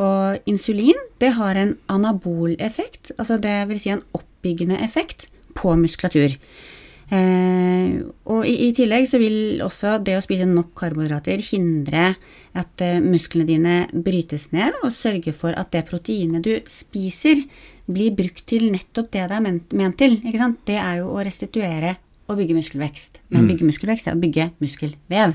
Og 0.00 0.50
insulin 0.50 0.98
det 1.20 1.34
har 1.36 1.58
en 1.60 1.76
anabol 1.92 2.56
effekt, 2.58 3.12
altså 3.18 3.38
det 3.42 3.58
vil 3.70 3.80
si 3.82 3.92
en 3.92 4.04
oppbyggende 4.16 4.80
effekt 4.82 5.28
på 5.58 5.76
muskulatur. 5.76 6.38
Eh, 7.10 7.96
og 8.30 8.44
i, 8.46 8.54
i 8.68 8.74
tillegg 8.76 9.08
så 9.10 9.18
vil 9.18 9.62
også 9.64 9.96
det 10.06 10.14
å 10.14 10.22
spise 10.22 10.46
nok 10.46 10.70
karbohydrater 10.78 11.42
hindre 11.42 12.12
at 12.58 12.84
eh, 12.86 13.00
musklene 13.02 13.48
dine 13.48 13.74
brytes 13.90 14.50
ned, 14.54 14.78
og 14.84 14.94
sørge 14.94 15.34
for 15.36 15.56
at 15.58 15.72
det 15.74 15.86
proteinet 15.90 16.46
du 16.46 16.54
spiser, 16.70 17.42
blir 17.90 18.14
brukt 18.14 18.44
til 18.46 18.68
nettopp 18.70 19.10
det 19.10 19.26
det 19.26 19.36
er 19.40 19.42
ment, 19.42 19.74
ment 19.74 19.98
til. 19.98 20.20
Det 20.22 20.78
er 20.78 21.00
jo 21.00 21.10
å 21.10 21.24
restituere 21.26 21.96
og 22.30 22.38
bygge 22.38 22.54
muskelvekst. 22.54 23.18
Men 23.34 23.48
bygge 23.50 23.66
muskelvekst 23.66 24.06
er 24.06 24.14
å 24.14 24.20
bygge 24.22 24.50
muskelvev. 24.62 25.34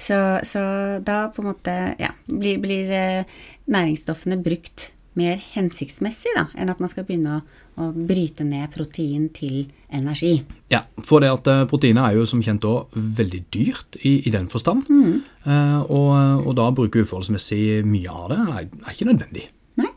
Så, 0.00 0.18
så 0.48 0.62
da 1.04 1.18
på 1.34 1.42
en 1.42 1.50
måte 1.50 1.74
ja, 2.00 2.14
blir, 2.24 2.56
blir 2.62 2.92
eh, 2.96 3.40
næringsstoffene 3.68 4.38
brukt 4.40 4.92
mer 5.18 5.40
hensiktsmessig 5.54 6.32
da, 6.36 6.46
enn 6.54 6.70
at 6.72 6.80
man 6.82 6.90
skal 6.90 7.06
begynne 7.08 7.40
å, 7.40 7.42
å 7.82 7.90
bryte 7.92 8.46
ned 8.46 8.70
protein 8.74 9.28
til 9.34 9.68
energi. 9.94 10.38
Ja, 10.72 10.84
for 11.08 11.24
det 11.24 11.32
at 11.34 11.50
eh, 11.50 11.66
proteinet 11.70 12.04
er 12.04 12.18
jo 12.18 12.26
som 12.28 12.42
kjent 12.44 12.66
også 12.68 13.02
veldig 13.18 13.42
dyrt 13.54 13.98
i, 14.02 14.18
i 14.28 14.34
den 14.34 14.48
forstand. 14.52 14.88
Eh, 14.88 15.78
og, 15.84 16.10
og 16.44 16.52
da 16.58 16.68
å 16.70 16.76
bruke 16.76 17.04
uforholdsmessig 17.04 17.84
mye 17.88 18.12
av 18.12 18.28
det 18.32 18.40
er, 18.44 18.68
er 18.84 18.94
ikke 18.94 19.10
nødvendig. 19.10 19.46
Nei? 19.80 19.92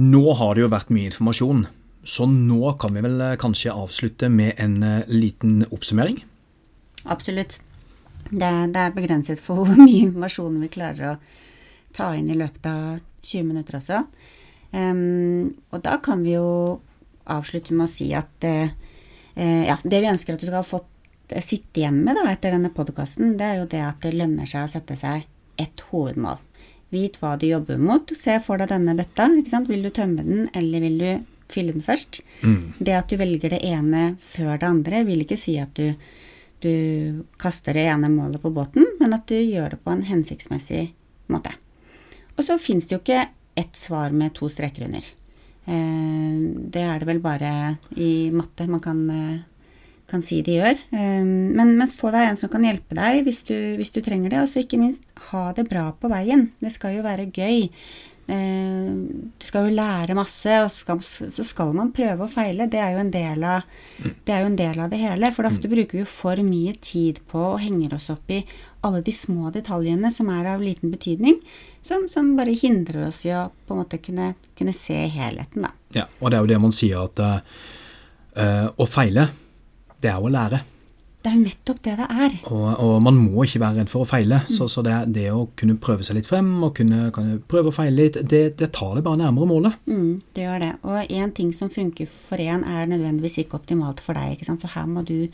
Nå 0.00 0.24
har 0.40 0.54
det 0.54 0.64
jo 0.64 0.72
vært 0.72 0.92
mye 0.94 1.10
informasjon, 1.10 1.66
så 2.04 2.26
nå 2.26 2.74
kan 2.82 2.96
vi 2.96 3.04
vel 3.04 3.20
eh, 3.20 3.38
kanskje 3.40 3.74
avslutte 3.74 4.30
med 4.32 4.58
en 4.62 4.82
eh, 4.82 5.12
liten 5.12 5.62
oppsummering. 5.70 6.22
Absolutt. 7.04 7.60
Det, 8.30 8.50
det 8.72 8.82
er 8.82 8.94
begrenset 8.94 9.42
for 9.42 9.62
hvor 9.66 9.78
mye 9.78 10.08
informasjon 10.08 10.60
vi 10.64 10.70
klarer 10.72 11.14
å 11.14 11.16
ta 11.92 12.12
inn 12.16 12.30
i 12.32 12.38
løpet 12.38 12.68
av 12.70 13.02
20 13.22 13.50
minutter 13.50 13.78
også. 13.78 14.02
Em, 14.72 15.52
og 15.70 15.82
da 15.84 15.98
kan 16.02 16.22
vi 16.24 16.34
jo 16.36 16.80
avslutte 17.30 17.76
med 17.76 17.86
å 17.86 17.92
si 17.92 18.08
at 18.16 18.46
eh, 18.48 18.72
ja, 19.36 19.76
det 19.84 20.00
vi 20.00 20.10
ønsker 20.10 20.34
at 20.34 20.42
du 20.42 20.48
skal 20.48 20.60
ha 20.62 20.66
fått 20.66 21.34
eh, 21.34 21.44
sitte 21.44 21.82
igjen 21.82 22.00
med 22.06 22.16
da, 22.18 22.24
etter 22.32 22.56
denne 22.56 22.72
podkasten, 22.74 23.36
det 23.40 23.48
er 23.48 23.60
jo 23.60 23.68
det 23.70 23.82
at 23.84 24.00
det 24.04 24.14
lønner 24.16 24.48
seg 24.48 24.66
å 24.66 24.72
sette 24.72 24.96
seg 24.98 25.28
ett 25.60 25.84
hovedmål. 25.90 26.40
Vit 26.92 27.18
hva 27.20 27.36
du 27.40 27.46
jobber 27.48 27.78
mot. 27.80 28.10
Se 28.18 28.36
for 28.44 28.60
deg 28.60 28.72
denne 28.72 28.96
bøtta. 28.98 29.30
ikke 29.38 29.52
sant? 29.52 29.70
Vil 29.70 29.84
du 29.84 29.92
tømme 29.94 30.24
den, 30.26 30.48
eller 30.56 30.82
vil 30.84 30.98
du 31.00 31.10
fylle 31.52 31.72
den 31.72 31.84
først? 31.84 32.20
Det 32.84 32.96
at 32.96 33.12
du 33.12 33.16
velger 33.20 33.54
det 33.54 33.62
ene 33.64 34.02
før 34.20 34.58
det 34.60 34.68
andre, 34.68 35.04
vil 35.08 35.24
ikke 35.24 35.40
si 35.40 35.56
at 35.60 35.72
du, 35.76 35.94
du 36.64 37.24
kaster 37.40 37.76
det 37.76 37.86
ene 37.88 38.12
målet 38.12 38.44
på 38.44 38.52
båten, 38.52 38.84
men 39.00 39.16
at 39.16 39.24
du 39.28 39.38
gjør 39.38 39.72
det 39.72 39.80
på 39.84 39.92
en 39.94 40.04
hensiktsmessig 40.08 40.90
måte. 41.32 41.54
Og 42.36 42.44
så 42.44 42.58
fins 42.60 42.88
det 42.88 42.96
jo 42.96 43.00
ikke 43.00 43.24
ett 43.54 43.76
svar 43.76 44.10
med 44.10 44.34
to 44.34 44.48
streker 44.48 44.86
under. 44.86 45.04
Eh, 45.64 46.36
det 46.74 46.82
er 46.82 47.00
det 47.00 47.08
vel 47.08 47.22
bare 47.22 47.78
i 47.94 48.30
matte 48.34 48.66
man 48.66 48.82
kan, 48.82 49.02
eh, 49.10 49.40
kan 50.10 50.22
si 50.22 50.42
de 50.42 50.58
gjør. 50.58 50.78
Eh, 50.92 51.24
men, 51.24 51.76
men, 51.76 51.88
få 51.88 52.10
deg 52.10 52.28
en 52.28 52.40
som 52.40 52.50
kan 52.52 52.64
hjelpe 52.66 52.96
deg 52.98 53.22
hvis 53.26 53.42
du, 53.48 53.56
hvis 53.78 53.92
du 53.94 54.00
trenger 54.00 54.30
det. 54.30 54.40
Og 54.42 54.48
så 54.50 54.62
ikke 54.62 54.80
minst 54.80 55.04
ha 55.30 55.52
det 55.52 55.68
bra 55.70 55.90
på 55.92 56.10
veien. 56.12 56.50
Det 56.60 56.72
skal 56.72 56.98
jo 56.98 57.06
være 57.06 57.30
gøy. 57.30 57.68
Du 58.26 59.44
skal 59.44 59.66
jo 59.66 59.74
lære 59.74 60.14
masse, 60.16 60.52
og 60.62 60.70
skal, 60.70 61.00
så 61.02 61.44
skal 61.44 61.72
man 61.76 61.90
prøve 61.92 62.28
og 62.28 62.30
feile. 62.32 62.68
Det 62.70 62.78
er 62.80 62.94
jo 62.94 63.02
en 63.02 63.10
del 63.12 63.42
av 63.44 63.66
det, 63.98 64.36
en 64.36 64.56
del 64.56 64.78
av 64.80 64.92
det 64.92 65.00
hele. 65.02 65.32
For 65.34 65.48
ofte 65.48 65.70
bruker 65.70 65.98
vi 65.98 66.04
jo 66.04 66.08
for 66.08 66.40
mye 66.46 66.76
tid 66.80 67.18
på 67.28 67.42
og 67.54 67.60
henger 67.64 67.98
oss 67.98 68.08
opp 68.14 68.30
i 68.32 68.44
alle 68.86 69.02
de 69.04 69.14
små 69.14 69.50
detaljene 69.54 70.10
som 70.14 70.30
er 70.32 70.48
av 70.54 70.62
liten 70.62 70.90
betydning 70.94 71.38
som, 71.82 72.08
som, 72.08 72.36
bare 72.36 72.54
hindrer 72.56 73.08
oss 73.08 73.24
i 73.26 73.32
å 73.34 73.48
på 73.66 73.74
en 73.74 73.82
måte 73.82 73.98
kunne, 74.02 74.32
kunne, 74.58 74.74
se 74.74 74.96
helheten, 75.10 75.66
da. 75.66 75.72
Ja, 75.94 76.06
og 76.20 76.30
det 76.30 76.38
er 76.38 76.44
jo 76.44 76.52
det 76.54 76.60
man 76.62 76.74
sier 76.74 77.02
at 77.02 77.22
uh, 77.22 78.68
å 78.70 78.86
feile, 78.88 79.26
det 80.02 80.12
er 80.12 80.22
å 80.22 80.30
lære. 80.32 80.62
Det 81.22 81.30
er 81.30 81.38
nettopp 81.38 81.78
det 81.86 81.92
det 82.00 82.06
er. 82.10 82.32
Og, 82.50 82.68
og 82.82 82.96
man 83.04 83.18
må 83.22 83.44
ikke 83.46 83.60
være 83.62 83.82
redd 83.82 83.90
for 83.92 84.02
å 84.02 84.08
feile. 84.08 84.40
Mm. 84.42 84.54
Så, 84.56 84.66
så 84.72 84.82
det, 84.82 84.96
det, 85.14 85.28
å 85.30 85.44
kunne 85.58 85.78
prøve 85.82 86.06
seg 86.06 86.18
litt 86.18 86.26
frem 86.26 86.50
og 86.66 86.74
kunne, 86.78 87.12
prøve 87.50 87.70
å 87.70 87.76
feile 87.76 87.94
litt, 87.94 88.18
det, 88.26 88.42
det, 88.58 88.72
tar 88.74 88.96
det 88.98 89.04
bare 89.06 89.20
nærmere 89.20 89.50
målet. 89.50 89.78
Mm, 89.86 90.22
det 90.34 90.46
gjør 90.48 90.64
det. 90.64 90.72
Og 90.82 91.14
én 91.14 91.34
ting 91.36 91.52
som 91.54 91.70
funker 91.70 92.10
for 92.10 92.42
én, 92.42 92.66
er 92.66 92.90
nødvendigvis 92.90 93.38
ikke 93.44 93.60
optimalt 93.60 94.02
for 94.02 94.18
deg. 94.18 94.34
ikke 94.34 94.50
sant? 94.50 94.64
Så 94.64 94.72
her 94.74 94.88
må 94.90 95.06
du, 95.06 95.28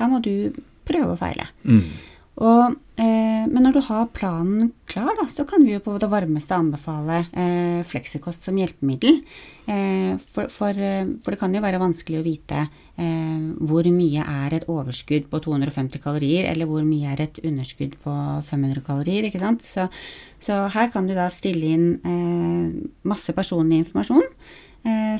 her 0.00 0.12
må 0.12 0.20
du 0.24 0.52
prøve 0.84 1.14
å 1.14 1.20
feile. 1.20 1.48
Mm. 1.64 1.88
Og, 2.34 2.74
eh, 2.98 3.44
men 3.46 3.62
når 3.62 3.76
du 3.76 3.80
har 3.86 4.08
planen 4.10 4.72
klar, 4.90 5.12
da, 5.20 5.26
så 5.30 5.44
kan 5.46 5.62
vi 5.62 5.76
jo 5.76 5.82
på 5.84 5.94
det 6.02 6.08
varmeste 6.10 6.56
anbefale 6.56 7.20
eh, 7.30 7.84
fleksikost 7.86 8.48
som 8.48 8.58
hjelpemiddel. 8.58 9.20
Eh, 9.70 10.18
for, 10.18 10.50
for, 10.50 10.74
eh, 10.74 11.06
for, 11.22 11.30
det 11.30 11.38
kan 11.38 11.54
jo 11.54 11.62
være 11.62 11.78
vanskelig 11.82 12.18
å 12.18 12.26
vite 12.26 12.64
eh, 12.64 13.46
hvor 13.62 13.86
mye 13.94 14.26
er 14.26 14.58
et 14.58 14.66
overskudd 14.66 15.30
på 15.30 15.42
250 15.46 16.02
kalorier, 16.02 16.50
eller 16.50 16.66
hvor 16.70 16.82
mye 16.88 17.14
er 17.14 17.22
et 17.28 17.38
underskudd 17.44 17.94
på 18.02 18.18
500 18.50 18.82
kalorier. 18.82 19.30
ikke 19.30 19.42
sant? 19.42 19.62
Så, 19.62 19.86
så 20.42 20.64
her 20.74 20.90
kan 20.90 21.06
du 21.06 21.14
da 21.14 21.30
stille 21.30 21.70
inn 21.76 21.88
eh, 22.02 22.84
masse 23.06 23.36
personlig 23.36 23.84
informasjon 23.84 24.26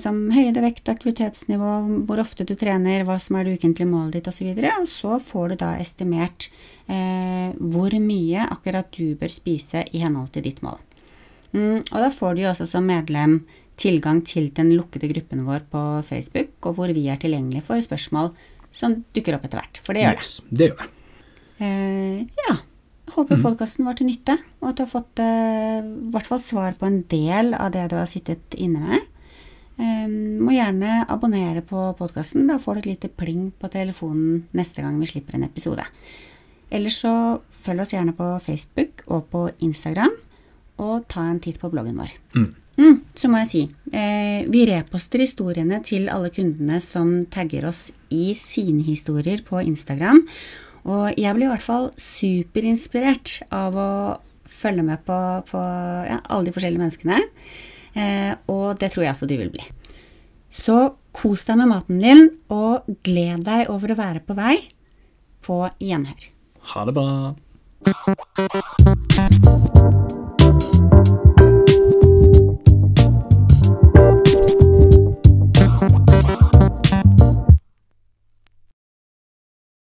som 0.00 0.18
høyde, 0.28 0.60
vekt, 0.60 0.88
aktivitetsnivå, 0.92 1.70
hvor 2.04 2.20
ofte 2.20 2.44
du 2.44 2.52
trener, 2.58 3.06
hva 3.08 3.16
som 3.22 3.38
er 3.38 3.46
det 3.46 3.54
ukentlige 3.56 3.88
målet 3.88 4.18
ditt 4.18 4.28
osv. 4.28 4.50
Og, 4.52 4.58
så 4.60 4.74
og 4.82 4.90
så 4.92 5.20
får 5.30 5.54
du 5.54 5.56
da 5.62 5.70
estimert 5.80 6.48
eh, 6.84 7.54
hvor 7.56 7.94
mye 7.96 8.44
akkurat 8.44 8.90
du 8.92 9.14
bør 9.16 9.32
spise 9.32 9.86
i 9.88 10.02
henhold 10.04 10.34
til 10.34 10.44
ditt 10.44 10.60
mål. 10.64 10.82
Mm, 11.54 11.80
og 11.80 11.96
da 12.02 12.10
får 12.10 12.34
du 12.34 12.42
jo 12.42 12.50
også 12.50 12.66
som 12.68 12.84
medlem 12.90 13.38
tilgang 13.80 14.20
til 14.26 14.50
den 14.54 14.72
lukkede 14.74 15.08
gruppen 15.10 15.46
vår 15.46 15.64
på 15.70 15.84
Facebook, 16.06 16.52
og 16.66 16.76
hvor 16.78 16.92
vi 16.94 17.06
er 17.10 17.18
tilgjengelige 17.22 17.64
for 17.66 17.82
spørsmål 17.82 18.32
som 18.74 19.00
dukker 19.14 19.38
opp 19.38 19.46
etter 19.46 19.62
hvert. 19.62 19.80
For 19.86 19.94
det 19.96 20.04
gjør 20.04 20.20
yes, 20.20 20.36
det. 20.50 20.70
Gjør 20.70 20.78
det. 20.82 20.92
Eh, 21.62 22.44
ja. 22.48 22.58
Håper 23.14 23.38
mm. 23.38 23.42
podkasten 23.44 23.86
var 23.86 23.96
til 23.98 24.08
nytte, 24.08 24.38
og 24.62 24.70
at 24.70 24.78
du 24.78 24.84
har 24.84 24.90
fått 24.90 25.20
eh, 25.22 25.90
hvert 26.14 26.28
fall 26.30 26.40
svar 26.42 26.78
på 26.78 26.88
en 26.88 27.02
del 27.10 27.52
av 27.54 27.74
det 27.74 27.84
du 27.92 27.98
har 28.00 28.08
sittet 28.10 28.56
inne 28.56 28.80
med. 28.82 29.10
Um, 29.74 30.38
må 30.46 30.54
gjerne 30.54 31.00
abonnere 31.10 31.64
på 31.66 31.88
podkasten. 31.98 32.46
Da 32.50 32.60
får 32.62 32.76
du 32.76 32.82
et 32.84 32.90
lite 32.92 33.10
pling 33.10 33.48
på 33.58 33.70
telefonen 33.72 34.44
neste 34.54 34.84
gang 34.84 35.00
vi 35.00 35.08
slipper 35.10 35.38
en 35.38 35.46
episode. 35.48 35.86
Ellers 36.74 37.00
så 37.02 37.14
følg 37.64 37.82
oss 37.84 37.94
gjerne 37.94 38.14
på 38.16 38.28
Facebook 38.42 39.02
og 39.06 39.26
på 39.32 39.48
Instagram, 39.66 40.14
og 40.82 41.08
ta 41.10 41.26
en 41.28 41.40
titt 41.42 41.60
på 41.62 41.70
bloggen 41.70 41.98
vår. 41.98 42.14
Mm. 42.34 42.52
Mm, 42.74 42.96
så 43.14 43.30
må 43.30 43.44
jeg 43.44 43.50
si, 43.52 43.62
eh, 43.94 44.46
vi 44.50 44.64
reposter 44.66 45.22
historiene 45.22 45.78
til 45.86 46.08
alle 46.10 46.32
kundene 46.34 46.80
som 46.82 47.26
tagger 47.30 47.68
oss 47.68 47.92
i 48.10 48.32
sine 48.34 48.82
historier 48.82 49.44
på 49.46 49.62
Instagram. 49.62 50.24
Og 50.84 51.14
jeg 51.16 51.34
blir 51.36 51.46
i 51.46 51.52
hvert 51.52 51.64
fall 51.64 51.86
superinspirert 51.96 53.44
av 53.54 53.78
å 53.78 53.90
følge 54.44 54.82
med 54.84 55.04
på, 55.06 55.18
på 55.48 55.60
ja, 56.08 56.18
alle 56.26 56.48
de 56.48 56.54
forskjellige 56.56 56.82
menneskene. 56.82 57.22
Eh, 57.94 58.32
og 58.50 58.78
det 58.80 58.92
tror 58.92 59.06
jeg 59.06 59.14
også 59.14 59.28
du 59.30 59.36
vil 59.38 59.52
bli. 59.54 59.64
Så 60.54 60.94
kos 61.14 61.44
deg 61.48 61.58
med 61.60 61.70
maten 61.70 61.98
din, 62.02 62.28
og 62.50 62.86
gled 63.06 63.44
deg 63.46 63.70
over 63.72 63.94
å 63.94 63.98
være 63.98 64.22
på 64.26 64.36
vei 64.38 64.56
på 65.44 65.62
gjenhør. 65.82 66.30
Ha 66.74 66.84
det 66.88 66.94
bra. 66.96 67.34